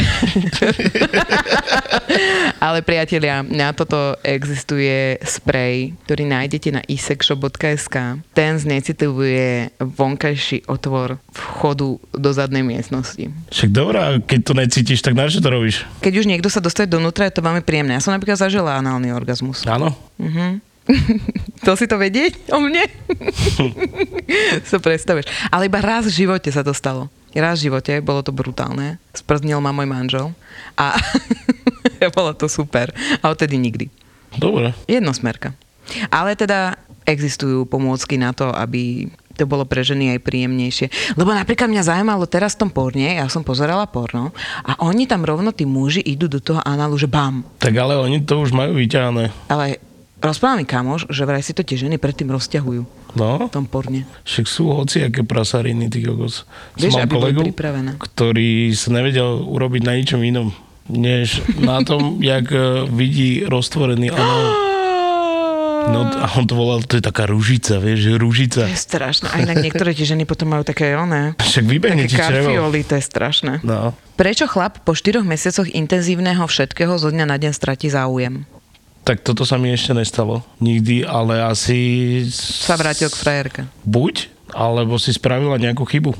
ale 2.66 2.78
priatelia, 2.80 3.44
na 3.44 3.76
toto 3.76 4.16
existuje 4.24 5.20
sprej, 5.20 5.92
ktorý 6.08 6.24
nájdete 6.24 6.68
na 6.72 6.82
isexshop.sk. 6.88 8.24
Ten 8.32 8.52
znecitlivuje 8.56 9.76
vonkajší 9.76 10.64
otvor 10.64 11.20
vchodu 11.28 12.00
do 12.16 12.30
zadnej 12.32 12.64
miestnosti. 12.64 13.28
Však 13.52 13.68
dobrá, 13.68 14.16
keď 14.16 14.40
to 14.48 14.52
necítiš, 14.56 15.04
tak 15.04 15.12
na 15.12 15.28
čo 15.28 15.44
to 15.44 15.52
robíš? 15.52 15.84
Keď 16.00 16.24
už 16.24 16.24
niekto 16.24 16.48
sa 16.48 16.64
dostane 16.64 16.88
donútra, 16.88 17.28
je 17.28 17.36
to 17.36 17.44
veľmi 17.44 17.60
príjemné. 17.60 18.00
Ja 18.00 18.04
som 18.04 18.16
napríklad 18.16 18.40
zažila 18.40 18.80
análny 18.80 19.12
orgazmus. 19.12 19.68
Áno? 19.68 19.92
To 21.60 21.76
si 21.76 21.84
to 21.84 22.00
vedieť 22.00 22.56
o 22.56 22.58
mne? 22.58 22.80
so 24.68 24.80
predstavíš. 24.80 25.28
Ale 25.52 25.68
iba 25.68 25.76
raz 25.84 26.08
v 26.08 26.24
živote 26.24 26.48
sa 26.48 26.64
to 26.64 26.72
stalo. 26.72 27.12
Raz 27.36 27.62
v 27.62 27.70
živote, 27.70 28.02
bolo 28.02 28.26
to 28.26 28.34
brutálne. 28.34 28.98
Sprznil 29.14 29.62
ma 29.62 29.70
môj 29.70 29.86
manžel 29.86 30.26
a 30.74 30.98
bolo 32.16 32.34
to 32.34 32.50
super. 32.50 32.90
A 33.22 33.30
odtedy 33.30 33.54
nikdy. 33.54 33.86
Dobre. 34.34 34.74
Jednosmerka. 34.90 35.54
Ale 36.10 36.34
teda 36.34 36.78
existujú 37.06 37.66
pomôcky 37.66 38.18
na 38.18 38.30
to, 38.30 38.50
aby 38.54 39.10
to 39.34 39.48
bolo 39.48 39.64
pre 39.64 39.80
ženy 39.80 40.12
aj 40.12 40.20
príjemnejšie. 40.20 41.16
Lebo 41.16 41.32
napríklad 41.32 41.72
mňa 41.72 41.88
zaujímalo 41.88 42.28
teraz 42.28 42.52
v 42.54 42.66
tom 42.66 42.70
porne, 42.70 43.16
ja 43.16 43.24
som 43.32 43.40
pozerala 43.40 43.88
porno 43.88 44.36
a 44.60 44.76
oni 44.84 45.08
tam 45.08 45.24
rovno, 45.24 45.56
tí 45.56 45.64
muži, 45.64 46.04
idú 46.04 46.28
do 46.28 46.44
toho 46.44 46.60
análu, 46.60 47.00
že 47.00 47.08
bam. 47.08 47.40
Tak 47.56 47.72
ale 47.72 47.96
oni 47.96 48.20
to 48.20 48.44
už 48.44 48.52
majú 48.52 48.76
vyťahané. 48.76 49.32
Ale 49.48 49.80
rozpráva 50.20 50.56
mi 50.56 50.64
kamoš, 50.64 51.08
že 51.08 51.24
vraj 51.24 51.40
si 51.40 51.52
to 51.52 51.60
tie 51.60 51.76
ženy 51.76 51.96
predtým 51.96 52.28
rozťahujú 52.28 52.82
No, 53.10 53.42
v 53.42 53.50
tom 53.50 53.66
porne. 53.66 54.06
však 54.22 54.46
sú 54.46 54.70
hociaké 54.70 55.26
prasariny, 55.26 55.90
ty 55.90 56.06
kokos. 56.06 56.46
Vieš, 56.78 56.94
boli 57.10 57.34
kolegu, 57.34 57.42
ktorý 57.98 58.70
sa 58.70 58.94
nevedel 58.94 59.42
urobiť 59.42 59.82
na 59.82 59.98
ničom 59.98 60.22
inom, 60.22 60.54
než 60.86 61.42
na 61.58 61.82
tom, 61.82 62.16
jak 62.22 62.46
eh, 62.48 62.86
vidí 62.86 63.42
roztvorený 63.42 64.14
anál. 64.14 64.70
No 65.80 66.06
a 66.06 66.28
on 66.36 66.44
to 66.44 66.54
volal, 66.54 66.84
to 66.84 67.00
je 67.00 67.02
taká 67.02 67.24
rúžica, 67.24 67.80
vieš, 67.80 68.04
že 68.04 68.12
rúžica. 68.14 68.62
To 68.62 68.70
je 68.70 68.78
strašné. 68.78 69.26
A 69.32 69.42
inak 69.42 69.58
niektoré 69.58 69.96
tie 69.96 70.04
ženy 70.06 70.28
potom 70.28 70.52
majú 70.52 70.60
také 70.60 70.92
oné, 70.92 71.32
Však 71.40 71.64
vybehne 71.66 72.04
ti 72.04 72.14
karfioli, 72.14 72.84
to 72.84 72.94
je 72.94 73.02
strašné. 73.02 73.64
No. 73.64 73.96
Prečo 74.14 74.44
chlap 74.44 74.84
po 74.84 74.92
štyroch 74.92 75.24
mesiacoch 75.24 75.66
intenzívneho 75.66 76.44
všetkého 76.44 76.94
zo 77.00 77.08
dňa 77.08 77.24
na 77.24 77.40
deň 77.40 77.52
stratí 77.56 77.88
záujem? 77.88 78.44
Tak 79.10 79.26
toto 79.26 79.42
sa 79.42 79.58
mi 79.58 79.74
ešte 79.74 79.90
nestalo. 79.90 80.46
Nikdy, 80.62 81.02
ale 81.02 81.42
asi... 81.42 81.74
Sa 82.30 82.78
vrátil 82.78 83.10
k 83.10 83.18
frajerke. 83.18 83.60
Buď, 83.82 84.30
alebo 84.54 85.02
si 85.02 85.10
spravila 85.10 85.58
nejakú 85.58 85.82
chybu. 85.82 86.14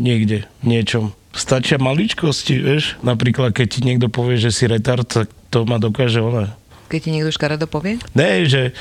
Niekde, 0.00 0.48
niečom. 0.64 1.12
Stačia 1.36 1.76
maličkosti, 1.76 2.56
vieš. 2.56 2.96
Napríklad, 3.04 3.52
keď 3.52 3.66
ti 3.68 3.80
niekto 3.84 4.08
povie, 4.08 4.40
že 4.40 4.48
si 4.48 4.64
retard, 4.64 5.04
tak 5.04 5.28
to 5.52 5.68
ma 5.68 5.76
dokáže 5.76 6.24
ona. 6.24 6.56
Keď 6.88 7.00
ti 7.04 7.10
niekto 7.12 7.36
škaredo 7.36 7.68
povie? 7.68 8.00
Ne, 8.16 8.48
že 8.48 8.72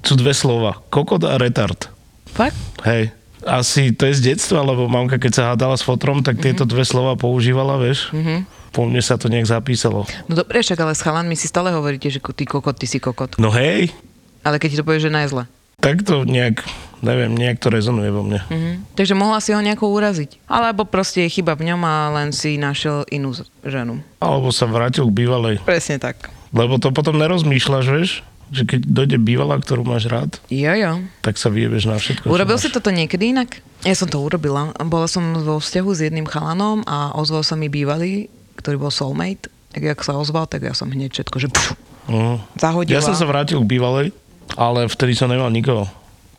sú 0.00 0.16
dve 0.16 0.32
slova. 0.32 0.80
Kokot 0.88 1.28
a 1.28 1.36
retard. 1.36 1.92
Fakt? 2.32 2.56
Hej. 2.88 3.12
Asi 3.44 3.92
to 3.92 4.08
je 4.08 4.16
z 4.16 4.32
detstva, 4.32 4.64
lebo 4.64 4.88
mamka, 4.88 5.20
keď 5.20 5.32
sa 5.36 5.42
hádala 5.52 5.76
s 5.76 5.84
fotrom, 5.84 6.24
tak 6.24 6.40
tieto 6.40 6.64
dve 6.64 6.88
slova 6.88 7.20
používala, 7.20 7.76
vieš. 7.76 8.08
Mm-hmm. 8.16 8.63
Po 8.74 8.82
mne 8.82 8.98
sa 8.98 9.14
to 9.14 9.30
nejak 9.30 9.46
zapísalo. 9.46 10.02
No 10.26 10.34
dobre, 10.34 10.58
však 10.58 10.76
ale 10.76 10.92
s 10.92 11.00
chalanmi 11.00 11.38
si 11.38 11.46
stále 11.46 11.70
hovoríte, 11.70 12.10
že 12.10 12.18
ty 12.18 12.42
kokot, 12.42 12.74
ty 12.74 12.90
si 12.90 12.98
kokot. 12.98 13.38
No 13.38 13.54
hej, 13.54 13.94
Ale 14.42 14.58
keď 14.58 14.68
ti 14.74 14.78
to 14.78 14.84
povie, 14.84 14.98
že 14.98 15.08
je 15.08 15.30
zle. 15.30 15.44
tak 15.78 16.02
to 16.02 16.24
nejak, 16.24 16.64
neviem, 17.00 17.32
nejak 17.32 17.62
to 17.62 17.70
rezonuje 17.70 18.10
vo 18.10 18.20
mne. 18.20 18.42
Mhm. 18.50 18.98
Takže 18.98 19.14
mohla 19.14 19.38
si 19.38 19.54
ho 19.54 19.60
nejako 19.62 19.88
uraziť. 19.88 20.42
Alebo 20.50 20.82
proste 20.84 21.22
je 21.22 21.38
chyba 21.38 21.54
v 21.54 21.70
ňom 21.70 21.80
a 21.80 21.94
len 22.12 22.34
si 22.34 22.58
našiel 22.58 23.06
inú 23.08 23.30
ženu. 23.62 24.02
Alebo 24.18 24.50
sa 24.50 24.66
vrátil 24.66 25.06
k 25.06 25.16
bývalej. 25.22 25.62
Presne 25.62 25.96
tak. 25.96 26.34
Lebo 26.50 26.76
to 26.82 26.90
potom 26.90 27.14
nerozmýšľaš, 27.16 27.86
vieš, 27.88 28.10
že 28.50 28.62
keď 28.64 28.80
dojde 28.86 29.18
bývalá, 29.18 29.56
ktorú 29.56 29.82
máš 29.82 30.06
rád, 30.06 30.36
Jo, 30.48 30.72
jo. 30.74 30.92
tak 31.20 31.38
sa 31.38 31.48
vyjebeš 31.48 31.84
na 31.84 31.96
všetko. 31.96 32.28
Urobil 32.28 32.58
si 32.58 32.68
toto 32.68 32.90
niekedy 32.90 33.32
inak? 33.32 33.58
Ja 33.82 33.92
som 33.92 34.08
to 34.08 34.20
urobila. 34.20 34.72
Bola 34.82 35.04
som 35.06 35.36
vo 35.36 35.58
vzťahu 35.58 35.90
s 35.90 36.00
jedným 36.00 36.24
chalanom 36.24 36.80
a 36.84 37.12
ozval 37.16 37.42
sa 37.42 37.54
mi 37.54 37.68
bývalý, 37.68 38.28
ktorý 38.56 38.76
bol 38.78 38.90
soulmate. 38.90 39.50
Tak 39.70 39.82
jak 39.82 39.98
sa 40.00 40.14
ozval, 40.14 40.46
tak 40.46 40.62
ja 40.62 40.72
som 40.72 40.86
hneď 40.86 41.10
všetko, 41.10 41.36
že 41.38 41.48
pf, 41.50 41.74
Uh, 42.04 42.36
zahodila. 42.60 43.00
ja 43.00 43.02
som 43.02 43.16
sa 43.16 43.24
vrátil 43.24 43.56
k 43.64 43.70
bývalej, 43.80 44.12
ale 44.60 44.84
vtedy 44.92 45.16
som 45.16 45.24
nemal 45.24 45.48
nikoho. 45.48 45.88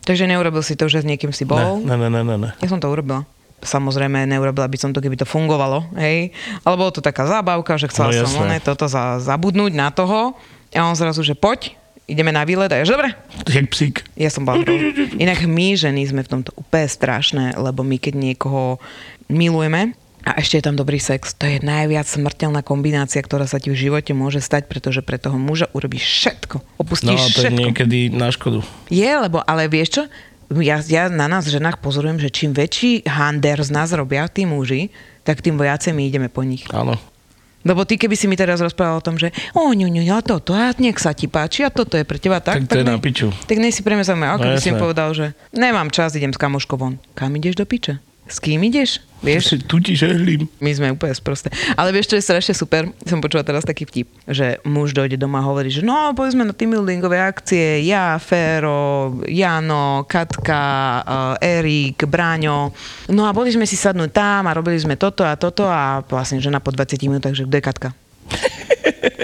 Takže 0.05 0.29
neurobil 0.29 0.61
si 0.61 0.77
to, 0.77 0.85
že 0.85 1.01
s 1.01 1.09
niekým 1.09 1.33
si 1.33 1.41
bol? 1.41 1.81
Ne, 1.81 1.97
ne, 1.97 2.05
ne, 2.05 2.21
ne, 2.21 2.35
ne. 2.37 2.49
Ja 2.61 2.69
som 2.69 2.77
to 2.77 2.85
urobila. 2.85 3.25
Samozrejme, 3.65 4.29
neurobila 4.29 4.69
by 4.69 4.77
som 4.77 4.93
to, 4.93 5.01
keby 5.01 5.17
to 5.17 5.25
fungovalo, 5.25 5.89
hej. 5.97 6.29
Ale 6.61 6.77
bolo 6.77 6.93
to 6.93 7.01
taká 7.01 7.25
zábavka, 7.25 7.81
že 7.81 7.89
chcela 7.89 8.13
No, 8.13 8.29
som 8.29 8.45
one, 8.45 8.61
toto 8.61 8.85
za, 8.85 9.17
zabudnúť 9.17 9.73
na 9.73 9.89
toho. 9.89 10.37
A 10.69 10.85
on 10.85 10.93
zrazu, 10.93 11.25
že 11.25 11.33
poď, 11.33 11.73
ideme 12.05 12.29
na 12.29 12.45
výlet. 12.45 12.69
A 12.69 12.77
ja, 12.77 12.85
že 12.85 12.93
dobre. 12.93 13.17
Jak 13.49 13.65
psík. 13.73 14.05
Ja 14.13 14.29
som 14.29 14.45
bola. 14.45 14.61
Inak 15.17 15.49
my, 15.49 15.73
ženy, 15.73 16.05
sme 16.05 16.21
v 16.21 16.29
tomto 16.29 16.53
úplne 16.53 16.85
strašné, 16.85 17.57
lebo 17.57 17.81
my, 17.81 17.97
keď 17.97 18.13
niekoho 18.13 18.77
milujeme, 19.25 19.97
a 20.25 20.41
ešte 20.41 20.57
je 20.57 20.65
tam 20.65 20.73
dobrý 20.73 20.97
sex. 20.97 21.37
To 21.37 21.45
je 21.45 21.61
najviac 21.61 22.09
smrteľná 22.09 22.65
kombinácia, 22.65 23.21
ktorá 23.21 23.45
sa 23.45 23.61
ti 23.61 23.69
v 23.69 23.77
živote 23.77 24.17
môže 24.17 24.41
stať, 24.41 24.65
pretože 24.65 25.05
pre 25.05 25.21
toho 25.21 25.37
muža 25.37 25.69
urobíš 25.77 26.01
všetko. 26.01 26.55
No 26.65 26.81
Opustíš 26.81 27.13
a 27.13 27.29
to 27.29 27.29
je 27.29 27.33
všetko. 27.45 27.61
niekedy 27.61 27.99
na 28.09 28.33
škodu. 28.33 28.65
Je, 28.89 29.05
lebo, 29.05 29.45
ale 29.45 29.69
vieš 29.69 30.01
čo? 30.01 30.03
Ja, 30.49 30.81
ja 30.81 31.09
na 31.13 31.29
nás 31.29 31.45
ženách 31.45 31.77
pozorujem, 31.77 32.17
že 32.17 32.33
čím 32.33 32.57
väčší 32.57 33.05
hander 33.05 33.61
z 33.61 33.69
nás 33.69 33.93
robia 33.93 34.25
tí 34.25 34.49
muži, 34.49 34.89
tak 35.21 35.45
tým 35.45 35.57
viacej 35.57 35.93
my 35.93 36.01
ideme 36.09 36.29
po 36.29 36.41
nich. 36.41 36.65
Áno. 36.73 36.97
Lebo 37.65 37.81
ty, 37.81 37.97
keby 37.97 38.13
si 38.13 38.29
mi 38.29 38.37
teraz 38.37 38.61
rozprával 38.61 39.01
o 39.01 39.05
tom, 39.05 39.17
že 39.17 39.33
o, 39.57 39.73
ňu, 39.73 39.89
ňu, 39.89 40.05
a 40.13 40.21
toto, 40.21 40.53
a 40.53 40.69
nech 40.77 41.01
sa 41.01 41.17
ti 41.17 41.25
páči, 41.25 41.65
a 41.65 41.73
toto 41.73 41.97
je 41.97 42.05
pre 42.05 42.21
teba 42.21 42.37
tak, 42.37 42.61
Tak 42.61 42.69
to 42.69 42.77
je 42.77 42.85
ne- 42.85 42.93
na 42.93 43.01
piču. 43.01 43.33
Tak 43.49 43.57
nej 43.57 43.73
si 43.73 43.81
pre 43.81 43.97
mňa 43.97 44.05
ako 44.37 44.45
No 44.45 44.53
by 44.53 44.61
si 44.61 44.69
povedal, 44.69 45.09
že 45.17 45.25
nemám 45.49 45.89
čas, 45.89 46.13
idem 46.13 46.29
s 46.29 46.37
kamoškou 46.37 46.77
von. 46.77 47.01
Kam 47.17 47.33
ideš 47.33 47.57
do 47.57 47.65
piče? 47.65 47.97
S 48.25 48.41
kým 48.41 48.57
ideš? 48.65 49.05
Vieš? 49.21 49.65
Tu 49.65 49.77
ti 49.81 49.93
žehlím. 49.97 50.45
My 50.61 50.69
sme 50.73 50.93
úplne 50.93 51.13
sprosté. 51.13 51.49
Ale 51.73 51.89
vieš, 51.89 52.13
čo 52.13 52.17
je 52.17 52.25
strašne 52.25 52.53
super? 52.53 52.89
Som 53.05 53.21
počula 53.21 53.41
teraz 53.41 53.65
taký 53.65 53.85
vtip, 53.85 54.09
že 54.29 54.61
muž 54.65 54.93
dojde 54.93 55.17
doma 55.17 55.41
a 55.41 55.47
hovorí, 55.49 55.73
že 55.73 55.81
no, 55.81 56.13
boli 56.13 56.29
sme 56.33 56.45
na 56.45 56.53
team 56.53 56.73
buildingové 56.73 57.17
akcie, 57.21 57.81
ja, 57.85 58.17
Fero, 58.21 59.17
Jano, 59.25 60.05
Katka, 60.05 60.65
uh, 61.01 61.35
Erik, 61.41 62.05
Bráňo. 62.05 62.73
No 63.09 63.25
a 63.25 63.33
boli 63.33 63.49
sme 63.49 63.65
si 63.65 63.77
sadnúť 63.77 64.13
tam 64.13 64.45
a 64.45 64.57
robili 64.57 64.77
sme 64.77 64.93
toto 64.93 65.25
a 65.25 65.33
toto 65.37 65.65
a 65.65 66.05
vlastne 66.05 66.37
žena 66.37 66.61
po 66.61 66.69
20 66.69 66.97
minútach, 67.09 67.33
že 67.33 67.49
kto 67.49 67.55
je 67.57 67.65
Katka? 67.65 67.89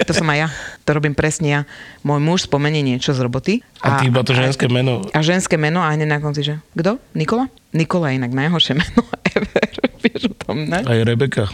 To 0.02 0.12
som 0.12 0.26
aj 0.26 0.38
ja. 0.38 0.48
To 0.82 0.90
robím 0.92 1.12
presne 1.12 1.48
ja. 1.48 1.60
Môj 2.02 2.18
muž 2.18 2.38
spomenie 2.44 2.80
niečo 2.80 3.10
z 3.10 3.20
roboty. 3.20 3.52
A 3.80 3.98
ty 3.98 4.08
iba 4.08 4.22
to 4.22 4.32
ženské 4.32 4.66
meno. 4.66 5.02
A 5.10 5.18
ženské 5.20 5.54
meno 5.54 5.78
a 5.78 5.90
hneď 5.90 6.08
na 6.08 6.18
konci, 6.18 6.42
že 6.42 6.54
kto? 6.72 6.98
Nikola? 7.12 7.46
Nikola 7.70 8.10
je 8.10 8.18
inak 8.18 8.32
najhoršie 8.32 8.74
meno 8.80 9.02
ever. 9.26 9.70
Vieš 10.00 10.22
o 10.28 10.34
tom, 10.36 10.66
ne? 10.66 10.82
Aj 10.82 10.98
Rebeka. 10.98 11.46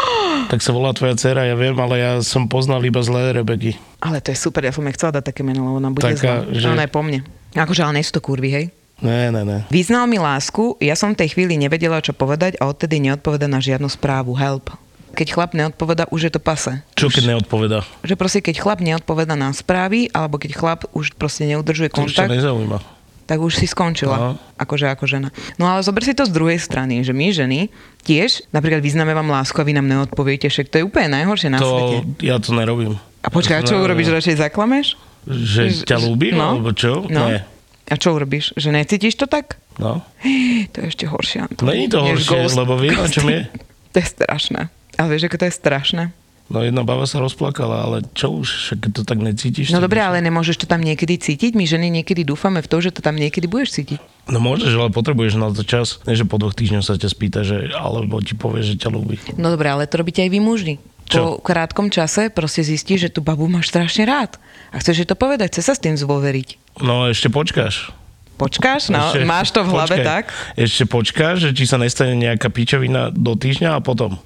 tak 0.50 0.60
sa 0.60 0.70
volá 0.70 0.94
tvoja 0.94 1.14
dcera, 1.14 1.42
ja 1.44 1.54
viem, 1.54 1.74
ale 1.74 1.94
ja 1.98 2.12
som 2.20 2.46
poznal 2.46 2.82
iba 2.82 3.02
zlé 3.02 3.34
Rebeky. 3.34 3.74
Ale 3.98 4.22
to 4.22 4.30
je 4.30 4.38
super, 4.38 4.62
ja 4.62 4.70
som 4.70 4.86
jej 4.86 4.94
chcela 4.94 5.18
dať 5.18 5.34
také 5.34 5.42
meno, 5.42 5.66
lebo 5.66 5.76
ona 5.76 5.90
bude 5.90 6.06
Taká, 6.06 6.46
zlá. 6.46 6.54
že- 6.54 6.70
Ona 6.70 6.86
je 6.86 6.92
po 6.92 7.02
mne. 7.02 7.26
Akože, 7.52 7.82
ale 7.82 7.98
nie 7.98 8.06
sú 8.06 8.14
to 8.14 8.22
kurvy, 8.22 8.48
hej? 8.48 8.66
Ne, 8.98 9.30
ne, 9.30 9.42
ne. 9.42 9.58
Vyznal 9.68 10.06
mi 10.06 10.18
lásku, 10.18 10.74
ja 10.78 10.94
som 10.94 11.14
v 11.14 11.22
tej 11.22 11.34
chvíli 11.34 11.54
nevedela, 11.54 11.98
čo 11.98 12.10
povedať 12.10 12.58
a 12.58 12.66
odtedy 12.66 12.98
neodpoveda 12.98 13.46
na 13.46 13.58
žiadnu 13.58 13.86
správu. 13.86 14.34
Help. 14.34 14.74
Keď 15.18 15.28
chlap 15.28 15.50
neodpoveda, 15.50 16.06
už 16.08 16.30
je 16.30 16.32
to 16.32 16.38
pase. 16.38 16.78
Čo 16.94 17.10
keď 17.10 17.34
neodpoveda? 17.34 17.82
Že 18.00 18.14
proste 18.14 18.38
keď 18.38 18.54
chlap 18.56 18.78
neodpoveda 18.78 19.34
na 19.34 19.50
správy, 19.50 20.06
alebo 20.08 20.38
keď 20.38 20.54
chlap 20.54 20.80
už 20.94 21.18
proste 21.18 21.42
neudržuje 21.44 21.90
To 21.90 22.06
už 22.06 22.14
kontakt, 22.14 22.30
nezaujíma. 22.30 22.78
tak 23.26 23.42
už 23.42 23.52
si 23.52 23.66
skončila. 23.66 24.14
No. 24.14 24.30
Akože 24.56 24.86
ako 24.86 25.04
žena. 25.04 25.28
No 25.58 25.66
ale 25.66 25.82
zober 25.82 26.00
si 26.00 26.14
to 26.14 26.22
z 26.22 26.30
druhej 26.30 26.56
strany, 26.56 27.02
že 27.02 27.10
my 27.10 27.28
ženy 27.28 27.66
tiež 28.00 28.46
napríklad 28.48 28.78
vyznáme 28.78 29.10
vám 29.10 29.26
lásku 29.26 29.58
a 29.58 29.66
vy 29.66 29.74
nám 29.74 29.84
neodpoviete, 29.84 30.46
však 30.46 30.70
to 30.70 30.78
je 30.78 30.84
úplne 30.86 31.10
najhoršie 31.12 31.50
na 31.50 31.58
svete. 31.58 31.96
To, 31.98 32.22
ja 32.22 32.38
to 32.38 32.54
nerobím. 32.54 32.94
A 33.18 33.28
počkaj, 33.28 33.58
a 33.58 33.66
čo 33.66 33.74
urobíš, 33.76 34.14
radšej 34.14 34.38
zaklameš? 34.38 34.94
Že 35.26 35.82
ťa 35.82 35.98
ľúbim, 35.98 36.38
No. 36.38 36.56
alebo 36.56 36.70
čo? 36.70 37.04
No. 37.10 37.26
Nie. 37.26 37.42
A 37.90 37.98
čo 37.98 38.14
urobíš? 38.14 38.54
Že 38.54 38.70
necítiš 38.70 39.18
to 39.18 39.26
tak? 39.26 39.58
No. 39.76 40.00
To 40.72 40.76
je 40.78 40.86
ešte 40.86 41.04
horšie. 41.04 41.42
Anton. 41.42 41.66
Není 41.66 41.90
to 41.90 42.00
horšie, 42.00 42.54
lebo 42.54 42.78
vieš, 42.78 42.96
o 42.96 43.08
čom 43.10 43.26
je? 43.28 43.40
To 43.92 43.96
je 43.98 44.06
strašné. 44.06 44.68
Ale 44.98 45.08
vieš, 45.08 45.30
ako 45.30 45.38
to 45.38 45.46
je 45.46 45.54
strašné? 45.54 46.04
No 46.48 46.64
jedna 46.64 46.80
baba 46.80 47.04
sa 47.04 47.20
rozplakala, 47.20 47.84
ale 47.84 47.96
čo 48.16 48.32
už, 48.32 48.48
však 48.48 48.78
to 48.90 49.04
tak 49.04 49.20
necítiš. 49.20 49.68
No 49.68 49.84
dobre, 49.84 50.00
ale 50.00 50.24
nemôžeš 50.24 50.64
to 50.64 50.66
tam 50.66 50.80
niekedy 50.80 51.20
cítiť? 51.20 51.52
My 51.52 51.68
ženy 51.68 51.92
niekedy 51.92 52.24
dúfame 52.24 52.64
v 52.64 52.66
to, 52.66 52.80
že 52.80 52.88
to 52.88 53.04
tam 53.04 53.20
niekedy 53.20 53.44
budeš 53.44 53.76
cítiť. 53.76 54.00
No 54.32 54.40
môžeš, 54.40 54.72
ale 54.72 54.88
potrebuješ 54.88 55.36
na 55.36 55.52
to 55.52 55.60
čas. 55.60 56.00
Nie, 56.08 56.16
že 56.16 56.24
po 56.24 56.40
dvoch 56.40 56.56
týždňoch 56.56 56.80
sa 56.80 56.96
ťa 56.96 57.08
spýta, 57.08 57.44
že, 57.44 57.68
alebo 57.76 58.16
ti 58.24 58.32
povie, 58.32 58.64
že 58.64 58.80
ťa 58.80 58.88
ľúbi. 58.88 59.20
No 59.36 59.52
dobre, 59.52 59.68
ale 59.68 59.84
to 59.84 60.00
robíte 60.00 60.24
aj 60.24 60.32
vy 60.32 60.40
muži. 60.40 60.74
Po 61.04 61.12
Čo? 61.12 61.22
krátkom 61.40 61.92
čase 61.92 62.32
proste 62.32 62.64
zistíš, 62.64 63.08
že 63.08 63.10
tú 63.12 63.20
babu 63.20 63.44
máš 63.44 63.68
strašne 63.68 64.08
rád. 64.08 64.40
A 64.72 64.80
chceš 64.80 65.04
jej 65.04 65.08
to 65.08 65.16
povedať, 65.16 65.52
chce 65.52 65.68
sa 65.68 65.72
s 65.76 65.80
tým 65.84 66.00
zvoveriť. 66.00 66.80
No 66.80 67.08
ešte 67.08 67.28
počkáš. 67.28 67.92
Počkáš? 68.40 68.88
No, 68.88 69.12
Ešte- 69.12 69.28
máš 69.28 69.52
to 69.52 69.64
v 69.64 69.68
hlave 69.68 70.00
počkaj. 70.00 70.04
tak? 70.04 70.24
Ešte 70.54 70.84
počkáš, 70.86 71.36
že 71.44 71.50
či 71.52 71.64
sa 71.66 71.76
nestane 71.76 72.14
nejaká 72.14 72.48
pičovina 72.48 73.12
do 73.12 73.36
týždňa 73.36 73.76
a 73.76 73.80
potom. 73.84 74.16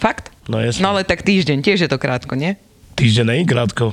Fakt? 0.00 0.32
No 0.48 0.58
jasne. 0.58 0.80
No 0.80 0.90
ale 0.90 1.04
tak 1.04 1.20
týždeň, 1.20 1.60
tiež 1.60 1.84
je 1.84 1.90
to 1.90 1.96
krátko, 1.96 2.32
nie? 2.34 2.56
Týždeň 2.96 3.24
nie 3.26 3.38
je 3.38 3.46
krátko. 3.46 3.84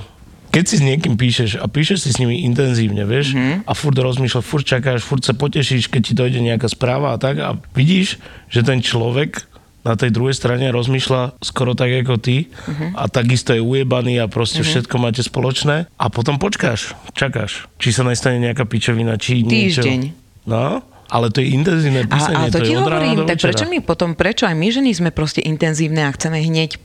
Keď 0.48 0.64
si 0.64 0.76
s 0.76 0.82
niekým 0.82 1.14
píšeš 1.14 1.60
a 1.60 1.68
píšeš 1.68 2.00
si 2.02 2.10
s 2.10 2.18
nimi 2.18 2.42
intenzívne, 2.42 3.04
vieš, 3.04 3.32
Mhm. 3.32 3.38
mm-hmm. 3.38 3.60
a 3.64 3.72
furt 3.74 3.94
rozmýšľaš, 3.94 4.42
furt 4.42 4.66
čakáš, 4.66 5.04
furt 5.04 5.22
sa 5.22 5.34
potešíš, 5.34 5.86
keď 5.86 6.02
ti 6.02 6.14
dojde 6.14 6.40
nejaká 6.42 6.66
správa 6.66 7.12
a 7.12 7.18
tak 7.18 7.38
a 7.38 7.54
vidíš, 7.72 8.18
že 8.48 8.64
ten 8.64 8.80
človek 8.80 9.44
na 9.84 9.94
tej 9.94 10.10
druhej 10.10 10.34
strane 10.34 10.68
rozmýšľa 10.68 11.40
skoro 11.40 11.72
tak 11.72 11.92
ako 11.98 12.16
ty 12.18 12.48
Mhm. 12.66 12.96
a 12.96 13.08
takisto 13.08 13.52
je 13.52 13.62
ujebaný 13.62 14.18
a 14.18 14.28
proste 14.28 14.60
všetko 14.62 14.96
máte 14.98 15.22
spoločné 15.22 15.88
a 15.90 16.06
potom 16.08 16.36
počkáš, 16.36 16.96
čakáš, 17.14 17.68
či 17.76 17.92
sa 17.92 18.02
nestane 18.02 18.40
nejaká 18.42 18.64
pičovina, 18.64 19.16
či 19.16 19.44
niečo. 19.44 19.84
Týždeň. 19.84 20.02
No, 20.44 20.80
ale 21.08 21.32
to 21.32 21.40
je 21.44 21.52
intenzívne 21.56 22.06
A, 22.06 22.12
písanie, 22.12 22.48
a 22.48 22.52
to, 22.52 22.60
to, 22.60 22.68
ti 22.68 22.74
hovorím, 22.76 23.24
tak 23.24 23.40
prečo 23.40 23.66
my 23.68 23.80
potom, 23.84 24.14
prečo 24.14 24.44
aj 24.48 24.56
my 24.56 24.68
ženy 24.72 24.92
sme 24.96 25.10
proste 25.12 25.40
intenzívne 25.44 26.08
a 26.08 26.12
chceme 26.12 26.40
hneď 26.40 26.80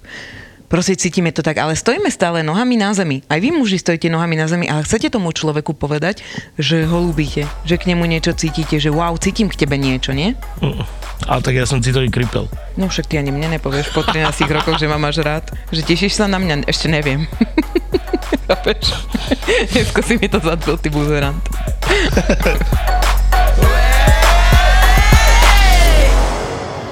Proste 0.73 0.97
cítime 0.97 1.37
to 1.37 1.45
tak, 1.45 1.61
ale 1.61 1.77
stojíme 1.77 2.09
stále 2.09 2.41
nohami 2.41 2.81
na 2.81 2.97
zemi. 2.97 3.21
Aj 3.29 3.37
vy 3.37 3.53
muži 3.53 3.77
stojíte 3.77 4.09
nohami 4.09 4.41
na 4.41 4.49
zemi, 4.49 4.73
ale 4.73 4.81
chcete 4.89 5.13
tomu 5.13 5.29
človeku 5.29 5.77
povedať, 5.77 6.25
že 6.57 6.89
ho 6.89 6.97
ľúbite, 6.97 7.45
že 7.69 7.77
k 7.77 7.93
nemu 7.93 8.09
niečo 8.09 8.33
cítite, 8.33 8.81
že 8.81 8.89
wow, 8.89 9.13
cítim 9.21 9.53
k 9.53 9.61
tebe 9.61 9.77
niečo, 9.77 10.17
nie? 10.17 10.33
Mm. 10.65 10.81
Ale 11.29 11.41
tak 11.45 11.61
ja 11.61 11.69
som 11.69 11.85
citový 11.85 12.09
kripel. 12.09 12.49
No 12.81 12.89
však 12.89 13.05
ty 13.05 13.21
ani 13.21 13.29
mne 13.29 13.61
nepovieš 13.61 13.93
po 13.93 14.01
13 14.01 14.49
rokoch, 14.49 14.81
že 14.81 14.89
ma 14.89 14.97
máš 14.97 15.21
rád. 15.21 15.45
Že 15.69 15.93
tešíš 15.93 16.17
sa 16.17 16.25
na 16.25 16.41
mňa, 16.41 16.65
ešte 16.65 16.89
neviem. 16.89 17.29
Chápeš? 18.49 18.97
Dnesko 19.77 20.01
si 20.01 20.17
mi 20.17 20.33
to 20.33 20.41
zadbil, 20.41 20.81
ty 20.81 20.89
buzerant. 20.89 21.37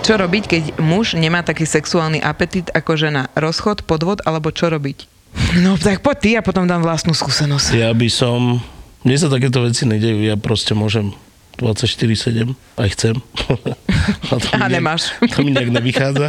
Čo 0.00 0.16
robiť, 0.16 0.44
keď 0.48 0.62
muž 0.80 1.14
nemá 1.14 1.44
taký 1.44 1.68
sexuálny 1.68 2.18
apetit 2.18 2.72
ako 2.72 2.96
žena? 2.96 3.28
Rozchod, 3.36 3.84
podvod 3.84 4.24
alebo 4.24 4.50
čo 4.50 4.72
robiť? 4.72 5.06
No 5.62 5.78
tak 5.78 6.02
poď 6.02 6.16
ty 6.18 6.30
a 6.34 6.42
potom 6.42 6.66
dám 6.66 6.82
vlastnú 6.82 7.14
skúsenosť. 7.14 7.74
Ja 7.74 7.90
by 7.90 8.08
som... 8.10 8.58
Mne 9.00 9.16
sa 9.16 9.32
takéto 9.32 9.62
veci 9.62 9.88
nedejú, 9.88 10.20
ja 10.20 10.36
proste 10.36 10.76
môžem 10.76 11.14
24-7, 11.56 12.52
aj 12.76 12.88
chcem. 12.92 13.14
a, 14.30 14.34
to 14.36 14.46
A 14.50 14.56
mi 14.56 14.60
nejak- 14.60 14.74
nemáš. 14.74 15.02
To 15.32 15.38
mi 15.40 15.50
nejak 15.50 15.70
nevychádza. 15.70 16.26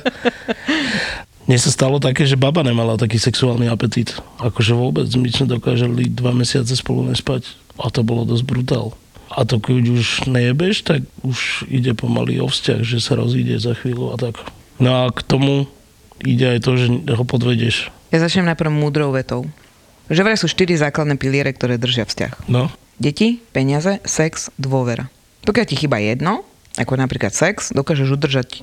Mne 1.43 1.57
sa 1.57 1.69
stalo 1.73 1.97
také, 1.97 2.23
že 2.23 2.39
baba 2.39 2.61
nemala 2.61 2.95
taký 2.95 3.17
sexuálny 3.17 3.67
apetít. 3.67 4.15
Akože 4.39 4.71
vôbec. 4.71 5.09
My 5.17 5.27
sme 5.27 5.49
dokázali 5.49 6.07
dva 6.07 6.31
mesiace 6.31 6.71
spolu 6.73 7.03
nespať. 7.09 7.49
A 7.75 7.89
to 7.89 8.05
bolo 8.05 8.23
dosť 8.23 8.45
brutál. 8.45 8.93
A 9.31 9.47
to 9.47 9.63
keď 9.63 9.95
už 9.95 10.27
nejebeš, 10.27 10.83
tak 10.83 11.07
už 11.23 11.65
ide 11.71 11.95
pomaly 11.95 12.43
o 12.43 12.51
vzťah, 12.51 12.83
že 12.83 12.99
sa 12.99 13.15
rozíde 13.15 13.55
za 13.57 13.71
chvíľu 13.71 14.11
a 14.11 14.19
tak. 14.19 14.35
No 14.77 14.91
a 14.91 15.01
k 15.09 15.23
tomu 15.23 15.71
ide 16.21 16.57
aj 16.57 16.59
to, 16.67 16.75
že 16.75 16.87
ho 17.15 17.23
podvedieš. 17.23 17.89
Ja 18.11 18.19
začnem 18.19 18.51
najprv 18.51 18.69
múdrou 18.69 19.15
vetou. 19.15 19.47
Že 20.11 20.27
vraj 20.27 20.37
sú 20.37 20.51
štyri 20.51 20.75
základné 20.75 21.15
piliere, 21.15 21.55
ktoré 21.55 21.79
držia 21.79 22.03
vzťah. 22.03 22.51
No, 22.51 22.67
Deti, 23.01 23.41
peniaze, 23.49 23.97
sex, 24.05 24.53
dôvera. 24.61 25.09
Pokiaľ 25.41 25.65
ti 25.65 25.73
chýba 25.73 25.97
jedno, 25.97 26.45
ako 26.77 27.01
napríklad 27.01 27.33
sex, 27.33 27.73
dokážeš 27.73 28.13
udržať 28.13 28.61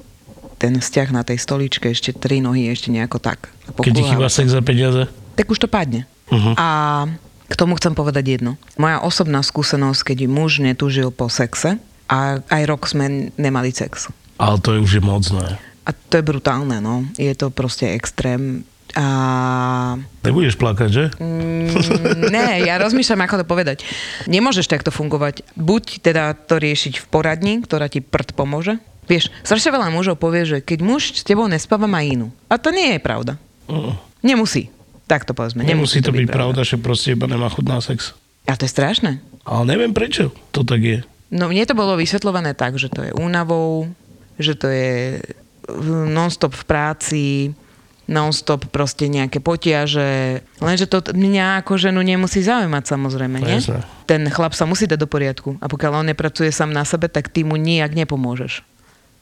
ten 0.62 0.78
vzťah 0.78 1.11
na 1.11 1.26
tej 1.26 1.42
stoličke 1.42 1.90
ešte 1.90 2.14
tri 2.14 2.38
nohy, 2.38 2.70
ešte 2.70 2.94
nejako 2.94 3.18
tak. 3.18 3.50
A 3.66 3.74
keď 3.74 3.92
ti 3.98 4.04
chýba 4.07 4.31
sex 4.31 4.54
za 4.54 4.62
peniaze. 4.62 5.11
Tak 5.35 5.50
už 5.50 5.59
to 5.59 5.66
padne. 5.66 6.07
Uh-huh. 6.31 6.54
A 6.54 6.68
k 7.49 7.55
tomu 7.57 7.75
chcem 7.81 7.97
povedať 7.97 8.39
jedno. 8.39 8.61
Moja 8.77 9.01
osobná 9.01 9.41
skúsenosť, 9.41 10.13
keď 10.13 10.19
muž 10.29 10.61
netúžil 10.61 11.09
po 11.09 11.33
sexe 11.33 11.81
a 12.09 12.45
aj 12.45 12.63
rok 12.69 12.85
sme 12.85 13.33
nemali 13.41 13.73
sex. 13.73 14.13
Ale 14.37 14.61
to 14.61 14.77
je 14.77 14.85
už 14.85 14.93
je 15.01 15.03
mocné. 15.03 15.59
A 15.89 15.91
to 15.97 16.21
je 16.21 16.25
brutálne, 16.29 16.79
no. 16.85 17.09
Je 17.17 17.33
to 17.33 17.49
proste 17.49 17.89
extrém. 17.89 18.69
A 18.97 19.97
Nebudeš 20.25 20.57
plakať, 20.57 20.91
že? 20.93 21.05
Mm, 21.21 22.29
ne, 22.29 22.65
ja 22.65 22.81
rozmýšľam, 22.81 23.25
ako 23.25 23.45
to 23.45 23.47
povedať. 23.49 23.77
Nemôžeš 24.29 24.69
takto 24.69 24.93
fungovať. 24.93 25.45
Buď 25.57 26.05
teda 26.05 26.37
to 26.37 26.61
riešiť 26.61 27.01
v 27.01 27.07
poradni, 27.09 27.61
ktorá 27.65 27.89
ti 27.89 28.01
prd 28.05 28.37
pomôže. 28.37 28.81
Vieš, 29.09 29.33
strašne 29.41 29.73
veľa 29.73 29.89
mužov 29.89 30.21
povie, 30.21 30.45
že 30.45 30.59
keď 30.61 30.85
muž 30.85 31.17
s 31.17 31.25
tebou 31.25 31.49
nespáva, 31.49 31.89
má 31.89 32.05
inú. 32.05 32.29
A 32.53 32.61
to 32.61 32.69
nie 32.69 32.97
je 32.97 33.01
pravda. 33.01 33.41
Mm. 33.69 33.97
Nemusí. 34.21 34.69
Tak 35.09 35.25
to 35.25 35.33
povedzme. 35.33 35.64
Nemusí 35.64 36.05
to 36.05 36.12
byť 36.12 36.29
pravda, 36.29 36.62
že 36.62 36.77
proste 36.77 37.16
iba 37.16 37.25
nemá 37.25 37.49
chuť 37.49 37.64
na 37.64 37.81
sex. 37.81 38.12
A 38.44 38.55
to 38.55 38.68
je 38.68 38.73
strašné. 38.73 39.25
Ale 39.49 39.62
neviem 39.64 39.97
prečo 39.97 40.29
to 40.53 40.61
tak 40.62 40.85
je. 40.85 41.01
No 41.33 41.49
mne 41.49 41.64
to 41.64 41.77
bolo 41.77 41.97
vysvetľované 41.97 42.53
tak, 42.53 42.77
že 42.77 42.92
to 42.92 43.01
je 43.05 43.12
únavou, 43.16 43.88
že 44.37 44.53
to 44.57 44.68
je 44.68 45.21
non-stop 46.12 46.57
v 46.57 46.64
práci, 46.64 47.27
non-stop 48.09 48.73
proste 48.73 49.05
nejaké 49.05 49.37
potiaže. 49.37 50.40
Lenže 50.64 50.88
to 50.88 51.05
mňa 51.12 51.61
ako 51.61 51.77
ženu 51.77 52.01
nemusí 52.01 52.40
zaujímať 52.40 52.85
samozrejme, 52.88 53.37
nie? 53.44 53.61
Ten 54.09 54.25
chlap 54.33 54.57
sa 54.57 54.64
musí 54.64 54.88
dať 54.88 55.05
do 55.05 55.09
poriadku. 55.09 55.61
A 55.61 55.68
pokiaľ 55.68 56.01
on 56.01 56.09
nepracuje 56.09 56.49
sám 56.49 56.73
na 56.73 56.88
sebe, 56.88 57.12
tak 57.12 57.29
ty 57.29 57.44
mu 57.44 57.61
nijak 57.61 57.92
nepomôžeš. 57.92 58.64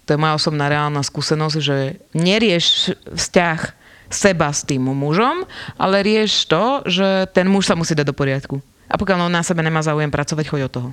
To 0.07 0.15
je 0.15 0.23
moja 0.23 0.39
osobná 0.39 0.71
reálna 0.71 1.03
skúsenosť, 1.03 1.59
že 1.59 1.99
nerieš 2.15 2.95
vzťah 3.11 3.86
seba 4.11 4.53
s 4.53 4.63
tým 4.63 4.87
mužom, 4.87 5.45
ale 5.77 6.03
rieš 6.03 6.47
to, 6.47 6.83
že 6.87 7.31
ten 7.35 7.47
muž 7.51 7.67
sa 7.71 7.79
musí 7.79 7.95
dať 7.95 8.07
do 8.07 8.17
poriadku. 8.17 8.63
A 8.87 8.95
pokiaľ 8.95 9.27
on 9.27 9.35
na 9.35 9.43
sebe 9.43 9.67
nemá 9.67 9.83
záujem 9.83 10.11
pracovať, 10.11 10.47
choď 10.47 10.61
od 10.71 10.73
toho. 10.73 10.89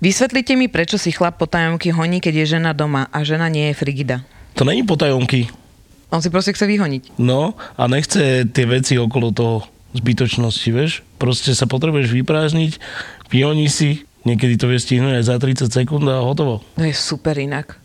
Vysvetlite 0.00 0.56
mi, 0.56 0.68
prečo 0.68 1.00
si 1.00 1.12
chlap 1.12 1.40
po 1.40 1.48
tajomky 1.48 1.88
honí, 1.92 2.20
keď 2.20 2.44
je 2.44 2.46
žena 2.58 2.72
doma 2.76 3.08
a 3.08 3.24
žena 3.24 3.48
nie 3.48 3.72
je 3.72 3.78
frigida. 3.78 4.20
To 4.58 4.64
není 4.64 4.84
potajomky. 4.84 5.48
On 6.12 6.20
si 6.20 6.30
proste 6.30 6.52
chce 6.52 6.68
vyhoniť. 6.68 7.18
No 7.18 7.58
a 7.74 7.82
nechce 7.88 8.46
tie 8.46 8.64
veci 8.68 8.94
okolo 9.00 9.32
toho 9.34 9.56
zbytočnosti, 9.94 10.68
vieš? 10.74 10.92
Proste 11.16 11.54
sa 11.54 11.70
potrebuješ 11.70 12.10
vyprázdniť, 12.10 12.72
vyhoní 13.30 13.70
si, 13.70 14.04
niekedy 14.26 14.58
to 14.58 14.66
vie 14.70 14.78
stihnúť 14.78 15.22
aj 15.22 15.24
za 15.24 15.36
30 15.38 15.70
sekúnd 15.70 16.06
a 16.10 16.22
hotovo. 16.22 16.62
To 16.78 16.84
je 16.84 16.94
super 16.94 17.38
inak. 17.38 17.78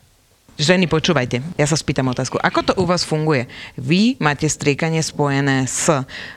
Ženy, 0.60 0.92
počúvajte, 0.92 1.40
ja 1.56 1.64
sa 1.64 1.80
spýtam 1.80 2.12
otázku. 2.12 2.36
Ako 2.36 2.60
to 2.68 2.74
u 2.76 2.84
vás 2.84 3.08
funguje? 3.08 3.48
Vy 3.80 4.20
máte 4.20 4.44
striekanie 4.44 5.00
spojené 5.00 5.64
s 5.64 5.88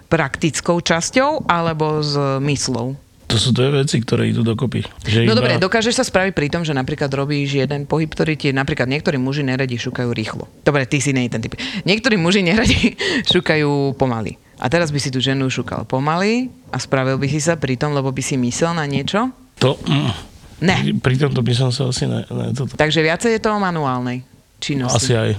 praktickou 0.06 0.78
časťou 0.78 1.50
alebo 1.50 1.98
s 1.98 2.14
myslou? 2.38 2.94
To 3.26 3.34
sú 3.34 3.50
dve 3.50 3.82
veci, 3.82 3.98
ktoré 3.98 4.30
idú 4.30 4.46
dokopy. 4.46 4.86
Že 5.02 5.26
No 5.26 5.34
iba... 5.34 5.38
dobre, 5.42 5.52
dokážeš 5.58 5.98
sa 5.98 6.04
spraviť 6.06 6.38
pri 6.38 6.54
tom, 6.54 6.62
že 6.62 6.70
napríklad 6.70 7.10
robíš 7.10 7.66
jeden 7.66 7.82
pohyb, 7.82 8.06
ktorý 8.06 8.38
ti 8.38 8.54
napríklad 8.54 8.86
niektorí 8.86 9.18
muži 9.18 9.42
neradi 9.42 9.74
šukajú 9.74 10.14
rýchlo. 10.14 10.46
Dobre, 10.62 10.86
ty 10.86 11.02
si 11.02 11.10
nej 11.10 11.26
ten 11.26 11.42
typ. 11.42 11.58
Niektorí 11.82 12.14
muži 12.14 12.46
neradi 12.46 12.94
šukajú 13.34 13.98
pomaly. 13.98 14.38
A 14.62 14.70
teraz 14.70 14.94
by 14.94 15.02
si 15.02 15.10
tú 15.10 15.18
ženu 15.18 15.50
šukal 15.50 15.82
pomaly 15.82 16.46
a 16.70 16.78
spravil 16.78 17.18
by 17.18 17.26
si 17.26 17.42
sa 17.42 17.58
pri 17.58 17.74
tom, 17.74 17.90
lebo 17.90 18.14
by 18.14 18.22
si 18.22 18.38
myslel 18.38 18.78
na 18.78 18.86
niečo? 18.86 19.34
To, 19.58 19.74
mm, 19.82 20.31
Ne. 20.62 20.94
Pri 21.02 21.18
tomto 21.18 21.42
by 21.42 21.52
som 21.52 21.68
sa 21.68 21.90
asi 21.90 22.06
ne, 22.06 22.22
ne 22.22 22.54
toto. 22.54 22.78
Takže 22.78 23.02
viacej 23.02 23.36
je 23.36 23.40
to 23.42 23.50
o 23.50 23.58
manuálnej 23.58 24.22
činnosti. 24.62 25.10
Asi 25.10 25.14
aj. 25.18 25.30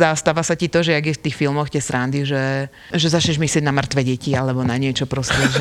Dá- 0.00 0.16
Stáva 0.16 0.40
sa 0.40 0.56
ti 0.56 0.64
to, 0.64 0.80
že 0.80 0.96
jak 0.96 1.04
je 1.04 1.14
v 1.20 1.22
tých 1.28 1.36
filmoch 1.36 1.68
tie 1.68 1.84
srandy, 1.84 2.24
že, 2.24 2.72
že 2.88 3.06
začneš 3.12 3.36
myslieť 3.36 3.60
na 3.60 3.68
mŕtve 3.76 4.00
deti 4.00 4.32
alebo 4.32 4.64
na 4.64 4.80
niečo 4.80 5.04
proste, 5.04 5.36
že... 5.36 5.60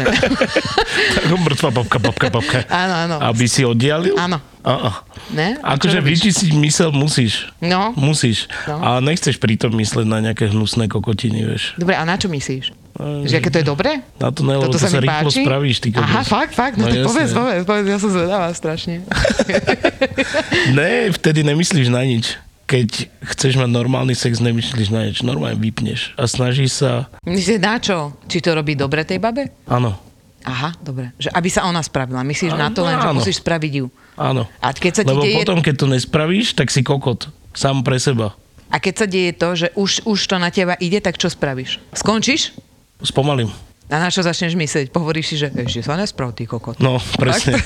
Mŕtva 1.43 1.69
babka, 1.75 1.99
babka, 1.99 2.27
babka. 2.32 2.60
áno, 2.71 2.95
áno. 2.95 3.15
Aby 3.19 3.51
si 3.51 3.67
oddialil? 3.67 4.15
Áno. 4.15 4.39
A, 4.63 4.71
a. 4.71 4.89
Ne? 5.36 5.60
Akože 5.60 5.99
vyčistiť 5.99 6.55
mysel 6.55 6.95
musíš. 6.95 7.51
No. 7.60 7.91
Musíš. 7.99 8.47
No. 8.63 8.79
A 8.79 8.89
nechceš 9.03 9.36
pritom 9.36 9.75
mysleť 9.75 10.08
na 10.08 10.23
nejaké 10.23 10.47
hnusné 10.47 10.88
kokotiny, 10.88 11.43
vieš. 11.43 11.75
Dobre, 11.75 11.99
a 11.99 12.08
na 12.08 12.15
čo 12.15 12.32
myslíš? 12.32 12.71
Že 12.99 13.33
aké 13.33 13.49
to 13.49 13.59
je 13.59 13.67
dobré? 13.67 13.91
Na 14.19 14.27
to 14.27 14.43
ne, 14.43 14.59
lebo 14.59 14.67
to 14.67 14.75
sa 14.75 14.91
sa 14.91 14.99
rýchlo 14.99 15.31
páči. 15.31 15.41
spravíš, 15.41 15.77
ty 15.79 15.89
kokos. 15.89 16.03
Aha, 16.03 16.21
fakt, 16.21 16.51
fakt, 16.51 16.75
no, 16.75 16.83
No 16.83 16.91
tak 16.91 17.07
povedz, 17.07 17.31
povedz, 17.31 17.63
povedz, 17.63 17.85
ja 17.88 17.97
som 17.97 18.12
zvedavá 18.12 18.47
strašne. 18.51 18.95
Ne, 20.75 21.09
vtedy 21.09 21.41
nemyslíš 21.41 21.89
na 21.89 22.03
nič. 22.03 22.35
Keď 22.69 23.09
chceš 23.33 23.57
mať 23.57 23.65
normálny 23.65 24.13
sex, 24.13 24.38
nemyslíš 24.38 24.93
na 24.93 25.09
nič. 25.09 25.25
Normálne 25.25 25.57
vypneš 25.57 26.13
a 26.13 26.29
snažíš 26.29 26.83
sa... 26.83 27.09
Myslíš 27.25 27.57
na 27.57 27.81
čo? 27.81 28.13
Či 28.29 28.45
to 28.45 28.53
robí 28.53 28.77
dobre 28.77 29.01
tej 29.01 29.17
babe? 29.17 29.49
Áno, 29.65 29.97
Aha, 30.39 30.71
dobre. 30.79 31.12
Že 31.19 31.35
aby 31.35 31.49
sa 31.51 31.67
ona 31.67 31.83
spravila. 31.83 32.23
Myslíš 32.23 32.55
na 32.55 32.71
to 32.71 32.79
len, 32.81 32.95
že 32.95 33.12
Áno. 33.12 33.19
musíš 33.19 33.43
spraviť 33.43 33.73
ju. 33.75 33.91
áno. 34.15 34.47
A 34.63 34.71
keď 34.71 34.91
sa 34.93 35.03
ti 35.03 35.12
Lebo 35.12 35.27
deje... 35.27 35.35
potom, 35.35 35.59
keď 35.59 35.75
to 35.75 35.88
nespravíš, 35.91 36.55
tak 36.55 36.71
si 36.71 36.79
kokot. 36.79 37.27
Sám 37.51 37.83
pre 37.83 37.99
seba. 37.99 38.31
A 38.71 38.79
keď 38.79 38.93
sa 38.95 39.05
deje 39.05 39.35
to, 39.35 39.49
že 39.51 39.67
už, 39.75 40.07
už 40.07 40.19
to 40.21 40.39
na 40.39 40.47
teba 40.47 40.79
ide, 40.79 41.03
tak 41.03 41.19
čo 41.19 41.27
spravíš? 41.27 41.83
Skončíš? 41.91 42.55
Spomalím. 42.99 43.47
A 43.89 43.97
na 43.97 44.13
čo 44.13 44.21
začneš 44.21 44.53
myslieť? 44.53 44.93
Pohovoríš 44.93 45.33
si, 45.33 45.35
že 45.41 45.49
ešte 45.49 45.81
sa 45.81 45.97
nesprav, 45.97 46.29
ty 46.38 46.45
kokot. 46.45 46.77
No, 46.77 47.01
presne. 47.17 47.57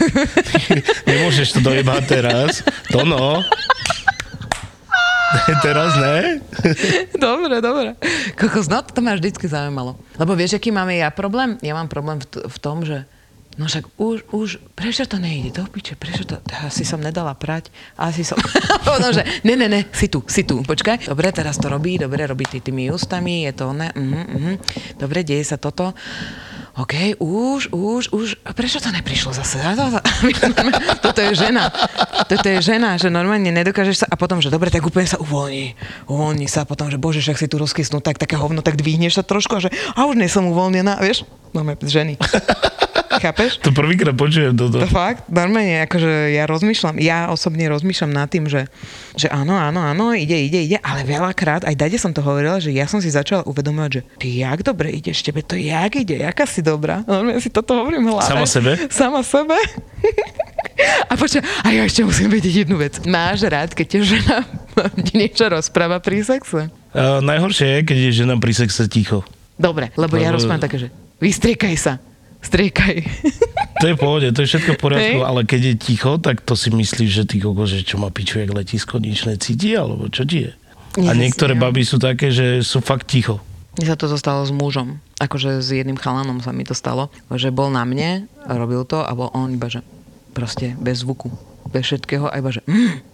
Nemôžeš 1.09 1.57
to 1.57 1.59
dojebať 1.59 2.03
teraz. 2.07 2.63
To 2.95 3.03
no. 3.03 3.43
teraz 5.65 5.91
ne? 5.99 6.39
dobre, 7.19 7.59
dobre. 7.59 7.99
Kokos, 8.39 8.71
no 8.71 8.79
to 8.87 9.03
ma 9.03 9.19
vždycky 9.19 9.51
zaujímalo. 9.51 9.99
Lebo 10.15 10.31
vieš, 10.37 10.55
aký 10.61 10.71
máme 10.71 10.95
ja 10.95 11.11
problém? 11.11 11.59
Ja 11.59 11.75
mám 11.75 11.91
problém 11.91 12.23
v, 12.23 12.25
t- 12.29 12.45
v 12.47 12.57
tom, 12.63 12.87
že 12.87 13.03
No 13.53 13.69
však 13.69 13.85
už, 14.01 14.25
už, 14.33 14.49
prečo 14.73 15.05
to 15.05 15.21
nejde 15.21 15.53
do 15.53 15.63
piče, 15.69 15.93
prečo 15.93 16.25
to, 16.25 16.41
asi 16.65 16.81
som 16.81 16.97
nedala 16.97 17.37
prať, 17.37 17.69
asi 17.93 18.25
som, 18.25 18.37
no, 19.01 19.13
že 19.13 19.21
ne, 19.45 19.53
ne, 19.53 19.69
ne, 19.69 19.81
si 19.93 20.09
tu, 20.09 20.25
si 20.25 20.41
tu, 20.41 20.65
počkaj, 20.65 21.05
dobre, 21.05 21.29
teraz 21.29 21.61
to 21.61 21.69
robí, 21.69 22.01
dobre, 22.01 22.25
robí 22.25 22.49
ty 22.49 22.65
tými 22.65 22.89
ústami, 22.89 23.45
je 23.45 23.53
to 23.53 23.69
ne, 23.77 23.93
uh-huh, 23.93 24.25
uh-huh. 24.25 24.55
dobre, 24.97 25.21
deje 25.21 25.45
sa 25.45 25.61
toto, 25.61 25.93
OK, 26.73 27.21
už, 27.21 27.69
už, 27.69 28.09
už, 28.09 28.27
a 28.49 28.57
prečo 28.57 28.81
to 28.81 28.89
neprišlo 28.89 29.29
zase? 29.29 29.61
A 29.61 29.77
to- 29.77 30.01
Toto 31.05 31.21
je 31.21 31.37
žena. 31.37 31.69
Toto 32.25 32.49
je 32.49 32.65
žena, 32.65 32.97
že 32.97 33.13
normálne 33.13 33.53
nedokážeš 33.53 34.01
sa 34.01 34.07
a 34.09 34.17
potom, 34.17 34.41
že 34.41 34.49
dobre, 34.49 34.73
tak 34.73 34.81
úplne 34.81 35.05
sa 35.05 35.21
uvoľní. 35.21 35.77
Uvoľní 36.09 36.49
sa 36.49 36.65
a 36.65 36.69
potom, 36.69 36.89
že 36.89 36.97
bože, 36.97 37.21
však 37.21 37.37
si 37.37 37.45
tu 37.45 37.61
rozkysnú, 37.61 38.01
tak 38.01 38.17
také 38.17 38.41
hovno, 38.41 38.65
tak 38.65 38.73
dvihneš 38.73 39.21
sa 39.21 39.23
trošku 39.23 39.53
a 39.53 39.61
že 39.61 39.69
a 39.93 40.09
už 40.09 40.17
nie 40.17 40.25
som 40.25 40.49
uvoľnená, 40.49 40.97
vieš? 40.97 41.29
Máme 41.53 41.77
ženy. 41.85 42.17
Chápeš? 43.19 43.61
To 43.61 43.69
prvýkrát 43.69 44.15
počujem 44.15 44.55
toto. 44.55 44.81
To 44.81 44.89
fakt, 44.89 45.27
normálne, 45.29 45.85
akože 45.85 46.33
ja 46.33 46.47
rozmýšľam, 46.49 46.95
ja 46.97 47.29
osobne 47.29 47.67
rozmýšľam 47.69 48.11
nad 48.13 48.27
tým, 48.29 48.49
že, 48.49 48.65
že 49.13 49.29
áno, 49.29 49.53
áno, 49.53 49.83
áno, 49.83 50.13
ide, 50.13 50.37
ide, 50.37 50.63
ide, 50.65 50.77
ale 50.81 51.05
veľakrát, 51.05 51.67
aj 51.67 51.75
dade 51.77 51.97
som 52.01 52.09
to 52.15 52.23
hovorila, 52.25 52.57
že 52.57 52.73
ja 52.73 52.89
som 52.89 53.03
si 53.03 53.13
začala 53.13 53.45
uvedomovať, 53.45 53.91
že 53.91 54.01
ty 54.17 54.27
jak 54.41 54.65
dobre 54.65 54.89
ideš, 54.89 55.21
tebe 55.21 55.45
to 55.45 55.53
jak 55.53 55.93
ide, 55.93 56.21
jaká 56.23 56.47
si 56.47 56.65
dobrá. 56.65 57.05
Normálne 57.05 57.41
si 57.43 57.53
toto 57.53 57.77
hovorím 57.77 58.09
hlave. 58.09 58.25
Sama 58.25 58.47
sebe? 58.47 58.71
Sama 58.89 59.21
sebe. 59.21 59.57
A 61.11 61.13
počkaj, 61.13 61.43
a 61.63 61.67
ja 61.69 61.85
ešte 61.85 62.01
musím 62.01 62.33
vedieť 62.33 62.65
jednu 62.65 62.81
vec. 62.81 62.97
Máš 63.05 63.45
rád, 63.45 63.77
keď 63.77 63.85
ťa 63.93 63.99
žena 64.03 64.37
niečo 65.13 65.45
rozpráva 65.45 66.01
pri 66.01 66.25
sexe? 66.25 66.73
Uh, 66.91 67.21
najhoršie 67.21 67.67
je, 67.67 67.79
keď 67.85 67.97
je 68.09 68.11
žena 68.25 68.35
pri 68.41 68.53
sexe 68.57 68.89
ticho. 68.89 69.21
Dobre, 69.53 69.93
lebo 69.93 70.17
ja 70.17 70.33
Lebo- 70.33 70.41
rozprávam 70.41 70.65
také, 70.65 70.77
že 70.81 70.87
vystriekaj 71.21 71.75
sa, 71.77 71.93
striekaj. 72.43 72.95
To 73.81 73.85
je 73.89 73.95
v 73.95 73.99
pohode, 73.99 74.27
to 74.31 74.43
je 74.43 74.47
všetko 74.53 74.71
v 74.75 74.79
poriadku, 74.79 75.19
Hej. 75.19 75.27
ale 75.27 75.41
keď 75.43 75.61
je 75.63 75.75
ticho, 75.75 76.11
tak 76.21 76.45
to 76.45 76.53
si 76.55 76.69
myslíš, 76.71 77.11
že 77.11 77.23
ty 77.27 77.41
kokos, 77.41 77.73
že 77.73 77.83
čo 77.83 77.99
má 77.99 78.13
piču, 78.13 78.39
jak 78.39 78.53
letisko, 78.53 79.01
nič 79.01 79.25
necíti, 79.27 79.75
alebo 79.75 80.07
čo 80.07 80.23
ti 80.23 80.47
je? 80.47 80.51
A 81.03 81.11
Nie, 81.17 81.27
niektoré 81.27 81.57
ja. 81.57 81.61
baby 81.63 81.81
sú 81.81 81.97
také, 81.97 82.29
že 82.29 82.61
sú 82.61 82.79
fakt 82.79 83.09
ticho. 83.09 83.41
Mne 83.73 83.89
sa 83.89 83.97
toto 83.97 84.13
stalo 84.21 84.45
s 84.45 84.53
mužom. 84.53 85.01
Akože 85.17 85.57
s 85.57 85.73
jedným 85.73 85.97
chalanom 85.97 86.37
sa 86.45 86.53
mi 86.53 86.61
to 86.61 86.77
stalo. 86.77 87.09
Že 87.33 87.49
bol 87.49 87.73
na 87.73 87.81
mne, 87.81 88.29
robil 88.45 88.85
to 88.85 89.01
a 89.01 89.09
bol 89.17 89.33
on 89.33 89.57
iba, 89.57 89.65
že 89.65 89.81
proste 90.37 90.77
bez 90.77 91.01
zvuku. 91.01 91.33
Bez 91.73 91.89
všetkého 91.89 92.29
a 92.29 92.37
iba, 92.37 92.53
že 92.53 92.61
mm. 92.69 93.12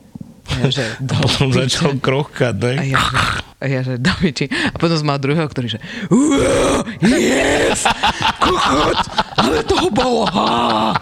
A 0.50 0.56
ja, 0.60 0.70
že 0.74 0.86
potom 1.00 1.54
začal 1.54 1.96
krochkať, 1.98 2.56
ne? 2.58 2.74
A 2.76 2.84
ja, 2.84 2.98
že, 2.98 3.18
a 3.60 3.66
ja, 3.66 3.80
že 3.86 3.94
do 3.96 4.12
piči. 4.18 4.50
A 4.50 4.76
potom 4.76 4.98
som 4.98 5.06
mal 5.06 5.22
druhého, 5.22 5.46
ktorý, 5.46 5.78
že 5.78 5.80
"Uá, 6.10 6.82
yes, 7.00 7.86
kokot, 8.38 9.00
ale 9.36 9.62
toho 9.64 9.88
bolo, 9.90 10.26
ha. 10.26 10.98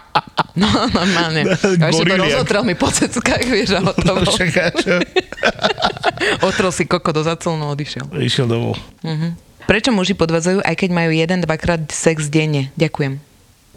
No, 0.57 0.65
normálne. 0.89 1.45
A 1.53 1.85
ešte 1.87 2.03
to 2.03 2.15
rozotrel 2.17 2.65
mi 2.65 2.73
po 2.73 2.89
ceckách, 2.89 3.45
vieš, 3.45 3.77
a 3.77 3.85
hotovo. 3.85 4.25
Čaká, 4.25 4.73
čo? 4.73 4.97
Otrel 6.49 6.73
si 6.73 6.83
koko 6.83 7.13
do 7.13 7.21
zaclnu, 7.21 7.69
odišiel. 7.69 8.09
Išiel 8.17 8.49
domov. 8.49 8.75
Prečo 9.69 9.93
muži 9.93 10.15
podvádzajú, 10.15 10.63
aj 10.63 10.75
keď 10.75 10.89
majú 10.89 11.11
jeden, 11.13 11.43
dvakrát 11.43 11.85
sex 11.91 12.31
denne? 12.31 12.73
Ďakujem. 12.73 13.21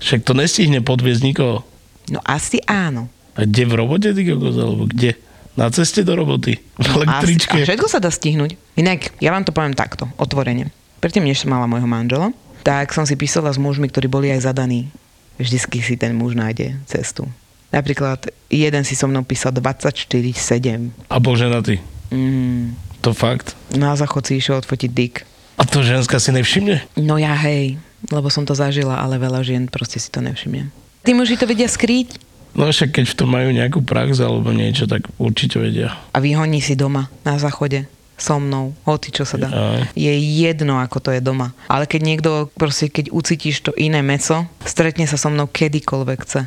Však 0.00 0.20
to 0.24 0.32
nestihne 0.32 0.80
podviezť 0.80 1.22
nikoho. 1.22 1.66
No 2.08 2.24
asi 2.24 2.64
áno. 2.64 3.12
A 3.36 3.44
kde 3.44 3.68
v 3.68 3.72
robote, 3.76 4.08
ty 4.10 4.22
kokos, 4.24 4.56
alebo 4.56 4.88
kde? 4.88 5.14
Na 5.60 5.68
ceste 5.68 6.00
do 6.00 6.16
roboty? 6.16 6.56
V 6.56 6.88
No, 6.88 6.96
električke? 6.98 7.52
Asi, 7.52 7.62
a 7.62 7.68
všetko 7.68 7.86
sa 7.86 8.00
dá 8.00 8.08
stihnúť. 8.08 8.56
Inak, 8.74 9.12
ja 9.20 9.28
vám 9.28 9.44
to 9.44 9.52
poviem 9.52 9.76
takto, 9.76 10.08
otvorene. 10.16 10.72
Predtým, 10.98 11.20
než 11.22 11.44
som 11.44 11.52
mala 11.52 11.68
môjho 11.68 11.84
manžela, 11.84 12.32
tak 12.62 12.90
som 12.90 13.04
si 13.04 13.12
písala 13.12 13.48
s 13.48 13.56
mužmi, 13.56 13.84
ktorí 13.84 14.08
boli 14.08 14.28
aj 14.28 14.48
zadaní. 14.48 14.88
Vždycky 15.36 15.80
si 15.80 15.94
ten 15.94 16.12
muž 16.12 16.32
nájde 16.32 16.80
cestu. 16.84 17.28
Napríklad, 17.68 18.18
jeden 18.46 18.82
si 18.82 18.96
so 18.96 19.04
mnou 19.04 19.20
písal 19.20 19.52
24-7. 19.52 20.90
A 21.06 21.16
bol 21.16 21.36
ženatý. 21.36 21.76
Mm, 22.08 22.72
To 23.00 23.12
fakt? 23.12 23.52
na 23.70 23.92
záchod 23.94 24.24
si 24.24 24.36
išiel 24.36 24.58
odfotiť 24.58 24.90
dick. 24.90 25.24
A 25.56 25.64
to 25.64 25.80
ženská 25.80 26.16
si 26.16 26.32
nevšimne? 26.32 26.84
No 26.96 27.16
ja 27.16 27.36
hej, 27.38 27.76
lebo 28.08 28.28
som 28.28 28.42
to 28.42 28.52
zažila, 28.52 28.96
ale 28.96 29.16
veľa 29.16 29.40
žien 29.40 29.64
proste 29.66 29.96
si 29.96 30.08
to 30.08 30.18
nevšimne. 30.18 30.72
Tí 31.00 31.12
muži 31.12 31.36
to 31.36 31.44
vedia 31.44 31.64
skrýť 31.64 32.16
No 32.54 32.66
však 32.66 32.98
keď 32.98 33.04
v 33.06 33.14
tom 33.14 33.30
majú 33.30 33.48
nejakú 33.54 33.80
prax 33.86 34.18
alebo 34.18 34.50
niečo, 34.50 34.90
tak 34.90 35.06
určite 35.16 35.62
vedia. 35.62 35.94
a 36.10 36.18
vyhoní 36.18 36.58
si 36.58 36.74
doma 36.74 37.06
na 37.22 37.38
záchode 37.38 37.86
so 38.20 38.36
mnou, 38.36 38.76
hoci 38.84 39.08
čo 39.16 39.24
sa 39.24 39.40
dá. 39.40 39.48
Je 39.96 40.12
jedno, 40.12 40.76
ako 40.76 41.00
to 41.00 41.10
je 41.16 41.24
doma. 41.24 41.56
Ale 41.72 41.88
keď 41.88 42.00
niekto, 42.04 42.30
proste 42.52 42.92
keď 42.92 43.08
ucítiš 43.16 43.64
to 43.64 43.72
iné 43.80 44.04
meso, 44.04 44.44
stretne 44.60 45.08
sa 45.08 45.16
so 45.16 45.32
mnou 45.32 45.48
kedykoľvek 45.48 46.18
chce. 46.20 46.40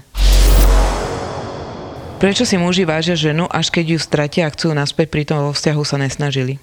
Prečo 2.22 2.48
si 2.48 2.56
muži 2.56 2.88
vážia 2.88 3.20
ženu, 3.20 3.50
až 3.52 3.68
keď 3.68 3.86
ju 3.96 4.00
stratia 4.00 4.48
a 4.48 4.54
chcú 4.54 4.72
naspäť, 4.72 5.12
pritom 5.12 5.44
vo 5.44 5.52
vzťahu 5.52 5.82
sa 5.84 6.00
nesnažili? 6.00 6.56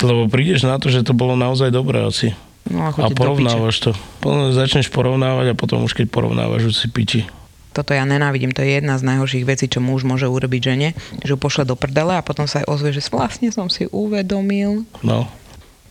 Lebo 0.00 0.24
prídeš 0.24 0.64
na 0.64 0.80
to, 0.80 0.88
že 0.88 1.04
to 1.04 1.12
bolo 1.12 1.36
naozaj 1.36 1.68
dobré 1.68 2.00
asi. 2.00 2.32
No 2.64 2.88
a 2.88 2.90
A 2.96 3.10
porovnávaš 3.12 3.76
to. 3.82 3.90
Potom 4.22 4.54
začneš 4.54 4.88
porovnávať 4.88 5.52
a 5.52 5.58
potom 5.58 5.84
už 5.84 5.92
keď 5.92 6.06
porovnávaš, 6.08 6.72
už 6.72 6.74
si 6.78 6.88
piči. 6.88 7.20
Toto 7.72 7.96
ja 7.96 8.04
nenávidím, 8.04 8.52
to 8.52 8.60
je 8.60 8.78
jedna 8.78 9.00
z 9.00 9.08
najhorších 9.08 9.48
vecí, 9.48 9.66
čo 9.66 9.80
muž 9.80 10.04
môže 10.04 10.28
urobiť 10.28 10.60
žene, 10.60 10.88
že 11.24 11.32
ju 11.34 11.38
pošle 11.40 11.64
do 11.64 11.74
prdele 11.74 12.14
a 12.14 12.22
potom 12.22 12.44
sa 12.44 12.60
aj 12.62 12.68
ozve, 12.68 12.92
že 12.92 13.00
vlastne 13.08 13.48
som 13.48 13.72
si 13.72 13.88
uvedomil. 13.88 14.84
No. 15.00 15.28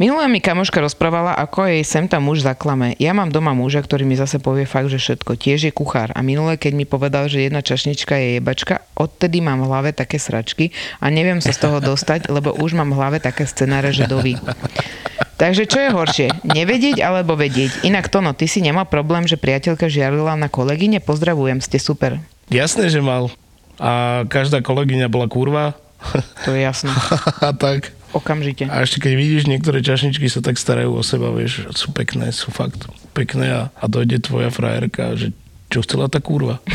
Minulé 0.02 0.26
mi 0.26 0.42
kamoška 0.42 0.82
rozprávala, 0.82 1.38
ako 1.38 1.70
jej 1.70 1.86
sem 1.86 2.10
tam 2.10 2.26
muž 2.26 2.42
zaklame. 2.42 2.98
Ja 2.98 3.14
mám 3.14 3.30
doma 3.30 3.54
muža, 3.54 3.86
ktorý 3.86 4.02
mi 4.02 4.18
zase 4.18 4.42
povie 4.42 4.66
fakt, 4.66 4.90
že 4.90 4.98
všetko. 4.98 5.38
Tiež 5.38 5.70
je 5.70 5.74
kuchár. 5.78 6.10
A 6.18 6.26
minulé, 6.26 6.58
keď 6.58 6.74
mi 6.74 6.90
povedal, 6.90 7.30
že 7.30 7.46
jedna 7.46 7.62
čašnička 7.62 8.18
je 8.18 8.42
jebačka, 8.42 8.82
odtedy 8.98 9.46
mám 9.46 9.62
v 9.62 9.70
hlave 9.70 9.94
také 9.94 10.18
sračky 10.18 10.74
a 10.98 11.14
neviem 11.14 11.38
sa 11.38 11.54
z 11.54 11.70
toho 11.70 11.78
dostať, 11.78 12.34
lebo 12.34 12.50
už 12.50 12.74
mám 12.74 12.90
v 12.90 12.98
hlave 12.98 13.22
také 13.22 13.46
scenáre, 13.46 13.94
že 13.94 14.10
doví. 14.10 14.42
Takže 15.38 15.70
čo 15.70 15.78
je 15.78 15.94
horšie? 15.94 16.28
Nevedieť 16.50 16.98
alebo 17.06 17.38
vedieť? 17.38 17.86
Inak 17.86 18.10
to 18.10 18.26
no, 18.26 18.34
ty 18.34 18.50
si 18.50 18.58
nemal 18.58 18.90
problém, 18.90 19.30
že 19.30 19.38
priateľka 19.38 19.86
žiarila 19.86 20.34
na 20.34 20.50
kolegyne? 20.50 20.98
Pozdravujem, 20.98 21.62
ste 21.62 21.78
super. 21.78 22.18
Jasné, 22.50 22.90
že 22.90 23.06
mal. 23.06 23.30
A 23.78 24.26
každá 24.26 24.66
kolegyňa 24.66 25.14
bola 25.14 25.30
kurva. 25.30 25.78
To 26.50 26.58
je 26.58 26.66
jasné. 26.66 26.90
a 27.46 27.54
tak. 27.54 27.94
Okamžite. 28.12 28.68
A 28.68 28.84
ešte 28.84 29.00
keď 29.00 29.14
vidíš, 29.16 29.44
niektoré 29.48 29.80
čašničky 29.80 30.28
sa 30.28 30.44
tak 30.44 30.60
starajú 30.60 31.00
o 31.00 31.04
seba, 31.04 31.32
vieš, 31.32 31.72
sú 31.72 31.96
pekné, 31.96 32.36
sú 32.36 32.52
fakt 32.52 32.88
pekné 33.16 33.48
a, 33.52 33.62
a 33.72 33.86
dojde 33.88 34.24
tvoja 34.24 34.52
frajerka, 34.52 35.16
že 35.16 35.32
čo 35.72 35.84
chcela 35.88 36.12
tá 36.12 36.20
kurva. 36.20 36.60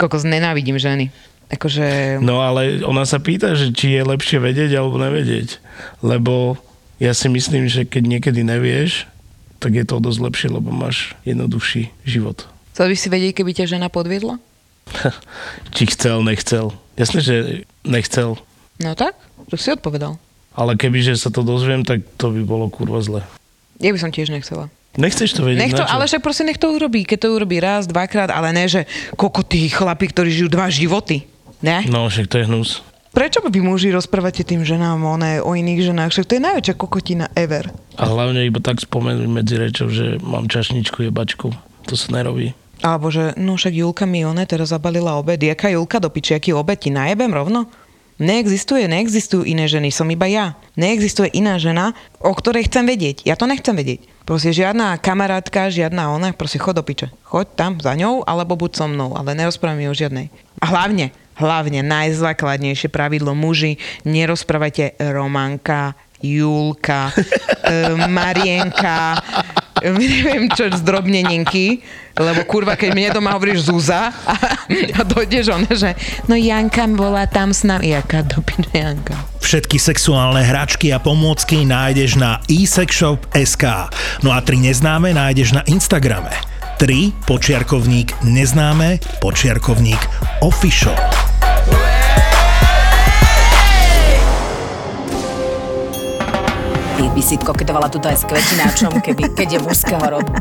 Kokos, 0.00 0.24
nenávidím 0.24 0.80
ženy. 0.80 1.12
Akože... 1.52 2.18
No 2.24 2.42
ale 2.42 2.82
ona 2.82 3.04
sa 3.04 3.20
pýta, 3.20 3.54
že 3.54 3.70
či 3.70 3.94
je 3.94 4.02
lepšie 4.02 4.40
vedieť 4.40 4.80
alebo 4.80 4.98
nevedieť. 4.98 5.60
Lebo 6.00 6.56
ja 6.96 7.12
si 7.12 7.28
myslím, 7.28 7.68
že 7.68 7.84
keď 7.84 8.08
niekedy 8.08 8.40
nevieš, 8.40 9.04
tak 9.60 9.76
je 9.76 9.84
to 9.84 10.00
dosť 10.00 10.20
lepšie, 10.24 10.48
lebo 10.50 10.72
máš 10.72 11.12
jednoduchší 11.28 11.92
život. 12.08 12.48
Chcel 12.72 12.92
by 12.92 12.96
si 12.96 13.08
vedieť, 13.12 13.32
keby 13.40 13.52
ťa 13.52 13.76
žena 13.76 13.92
podviedla? 13.92 14.40
či 15.76 15.84
chcel, 15.92 16.24
nechcel. 16.24 16.72
Jasné, 16.96 17.20
že 17.20 17.36
nechcel. 17.84 18.40
No 18.82 18.92
tak, 18.92 19.16
to 19.48 19.56
si 19.56 19.72
odpovedal. 19.72 20.20
Ale 20.56 20.76
kebyže 20.76 21.16
sa 21.20 21.28
to 21.28 21.44
dozviem, 21.44 21.84
tak 21.84 22.04
to 22.16 22.32
by 22.32 22.42
bolo 22.44 22.72
kurva 22.72 23.00
zle. 23.04 23.20
Ja 23.76 23.92
by 23.92 23.98
som 24.00 24.12
tiež 24.12 24.32
nechcela. 24.32 24.72
Nechceš 24.96 25.36
to 25.36 25.44
vedieť? 25.44 25.60
Nech 25.60 25.76
to, 25.76 25.84
ale 25.84 26.08
však 26.08 26.24
proste 26.24 26.48
nech 26.48 26.56
to 26.56 26.72
urobí. 26.72 27.04
Keď 27.04 27.28
to 27.28 27.28
urobí 27.36 27.60
raz, 27.60 27.84
dvakrát, 27.84 28.32
ale 28.32 28.56
ne, 28.56 28.64
že 28.64 28.88
koľko 29.12 29.44
tých 29.44 29.76
chlapí, 29.76 30.08
ktorí 30.08 30.32
žijú 30.32 30.48
dva 30.48 30.72
životy. 30.72 31.28
Ne? 31.60 31.84
No, 31.92 32.08
však 32.08 32.32
to 32.32 32.40
je 32.40 32.48
hnus. 32.48 32.80
Prečo 33.12 33.40
by 33.40 33.60
muži 33.64 33.92
rozprávate 33.92 34.44
tým 34.44 34.60
ženám 34.64 35.00
one, 35.00 35.40
o 35.40 35.56
iných 35.56 35.92
ženách? 35.92 36.12
Však 36.12 36.28
to 36.28 36.36
je 36.36 36.42
najväčšia 36.44 36.74
kokotina 36.76 37.26
ever. 37.32 37.68
A 37.96 38.04
hlavne 38.08 38.44
iba 38.44 38.60
tak 38.60 38.80
spomenúť 38.80 39.28
medzi 39.28 39.56
rečou, 39.56 39.88
že 39.88 40.20
mám 40.20 40.48
čašničku 40.48 41.08
jebačku. 41.08 41.48
To 41.88 41.94
sa 41.96 42.08
nerobí. 42.12 42.52
Alebo 42.84 43.08
že, 43.08 43.32
no 43.40 43.56
však 43.56 43.72
Julka 43.72 44.04
mi 44.04 44.20
one 44.24 44.44
teraz 44.44 44.68
zabalila 44.68 45.16
obed. 45.16 45.40
Jaká 45.40 45.72
Julka 45.72 45.96
do 45.96 46.12
piči, 46.12 46.36
aký 46.36 46.52
obed 46.52 46.76
ti 46.76 46.92
najebem 46.92 47.32
rovno? 47.32 47.72
Neexistuje, 48.16 48.88
neexistujú 48.88 49.44
iné 49.44 49.68
ženy, 49.68 49.92
som 49.92 50.08
iba 50.08 50.24
ja. 50.24 50.56
Neexistuje 50.72 51.36
iná 51.36 51.60
žena, 51.60 51.92
o 52.16 52.32
ktorej 52.32 52.64
chcem 52.64 52.88
vedieť. 52.88 53.28
Ja 53.28 53.36
to 53.36 53.44
nechcem 53.44 53.76
vedieť. 53.76 54.08
Proste 54.24 54.56
žiadna 54.56 54.96
kamarátka, 54.96 55.68
žiadna 55.68 56.10
ona, 56.10 56.32
proste 56.32 56.56
chod 56.56 56.80
do 56.80 56.82
piče. 56.82 57.12
Choď 57.28 57.46
tam 57.52 57.72
za 57.76 57.92
ňou, 57.92 58.24
alebo 58.24 58.56
buď 58.56 58.72
so 58.72 58.86
mnou, 58.88 59.12
ale 59.12 59.36
nerozprávaj 59.36 59.76
mi 59.76 59.86
o 59.86 59.94
žiadnej. 59.94 60.32
A 60.58 60.64
hlavne, 60.64 61.12
hlavne 61.36 61.84
najzákladnejšie 61.84 62.88
pravidlo 62.88 63.36
muži, 63.36 63.76
nerozprávajte 64.08 64.96
Romanka, 65.12 65.92
Julka, 66.24 67.12
e, 67.68 67.94
Marienka, 68.08 69.20
neviem 69.84 70.48
čo, 70.52 70.72
zdrobneninky, 70.72 71.84
lebo 72.16 72.48
kurva, 72.48 72.80
keď 72.80 72.90
mne 72.96 73.08
doma 73.12 73.36
hovoríš 73.36 73.68
Zúza 73.68 74.08
a, 74.08 74.34
a 74.96 75.00
dojdeš 75.04 75.52
on, 75.52 75.68
že 75.68 75.92
no 76.26 76.34
Janka 76.34 76.88
bola 76.88 77.28
tam 77.28 77.52
s 77.52 77.60
nami. 77.60 77.92
Jaká 77.92 78.24
do 78.24 78.40
piče 78.40 78.72
Janka? 78.72 79.16
Všetky 79.44 79.76
sexuálne 79.76 80.40
hračky 80.42 80.90
a 80.90 80.98
pomôcky 80.98 81.62
nájdeš 81.68 82.16
na 82.16 82.40
eSexShop.sk. 82.48 83.64
No 84.24 84.32
a 84.32 84.40
tri 84.40 84.58
neznáme 84.58 85.12
nájdeš 85.12 85.54
na 85.54 85.62
Instagrame. 85.68 86.32
3 86.76 87.24
počiarkovník 87.24 88.12
neznáme 88.24 89.00
počiarkovník 89.24 90.00
official. 90.44 90.96
Ty 96.96 97.12
by 97.12 97.20
si 97.20 97.36
koketovala 97.36 97.92
tuto 97.92 98.08
aj 98.08 98.16
s 98.16 98.24
kvetináčom, 98.24 99.04
keby, 99.04 99.36
keď 99.36 99.48
je 99.52 99.60
mužského 99.60 100.00
rodu. 100.00 100.32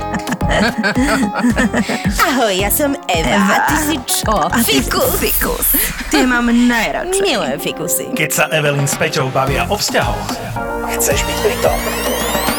Ahoj, 2.15 2.54
ja 2.56 2.72
som 2.72 2.96
Eva. 3.12 3.36
Eva, 3.36 3.58
ty 3.68 3.76
si 3.84 3.96
čo? 4.08 4.32
A 4.32 4.56
ty 4.63 4.80
Fikus. 4.80 5.20
Fikus. 5.20 5.68
Tie 6.08 6.24
mám 6.24 6.48
najradšej. 6.48 7.20
Milujem 7.20 7.60
fikusy. 7.60 8.08
Keď 8.15 8.30
sa 8.32 8.44
Evelyn 8.56 8.88
s 8.88 8.96
Peťou 8.96 9.28
bavia 9.36 9.68
o 9.68 9.76
vzťahoch, 9.76 10.32
chceš 10.96 11.28
byť 11.28 11.38
pri 11.44 11.56
tom. 11.60 11.80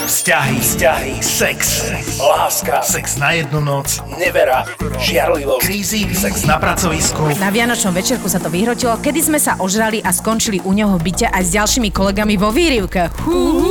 Vzťahy, 0.06 0.62
vzťahy, 0.62 1.14
sex, 1.18 1.90
láska, 2.22 2.78
sex 2.78 3.18
na 3.18 3.34
jednu 3.34 3.58
noc, 3.58 3.98
nevera, 4.14 4.62
žiarlivosť, 5.02 5.66
krízy, 5.66 6.06
sex 6.14 6.46
na 6.46 6.62
pracovisku. 6.62 7.34
Na 7.42 7.50
Vianočnom 7.50 7.90
večerku 7.90 8.30
sa 8.30 8.38
to 8.38 8.46
vyhrotilo, 8.46 9.02
kedy 9.02 9.18
sme 9.18 9.42
sa 9.42 9.58
ožrali 9.58 9.98
a 9.98 10.14
skončili 10.14 10.62
u 10.62 10.70
neho 10.70 10.94
byte 11.02 11.26
aj 11.26 11.42
s 11.42 11.50
ďalšími 11.58 11.90
kolegami 11.90 12.38
vo 12.38 12.54
výrivke. 12.54 13.10
Hú. 13.26 13.66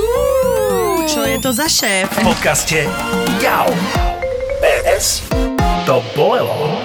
Čo 1.07 1.23
je 1.23 1.39
to 1.39 1.55
za 1.55 1.71
šéf? 1.71 2.11
V 2.19 2.27
podcaste 2.27 2.83
Jau. 3.39 3.71
PS 4.59 5.23
to 5.87 6.03
bolelo. 6.19 6.83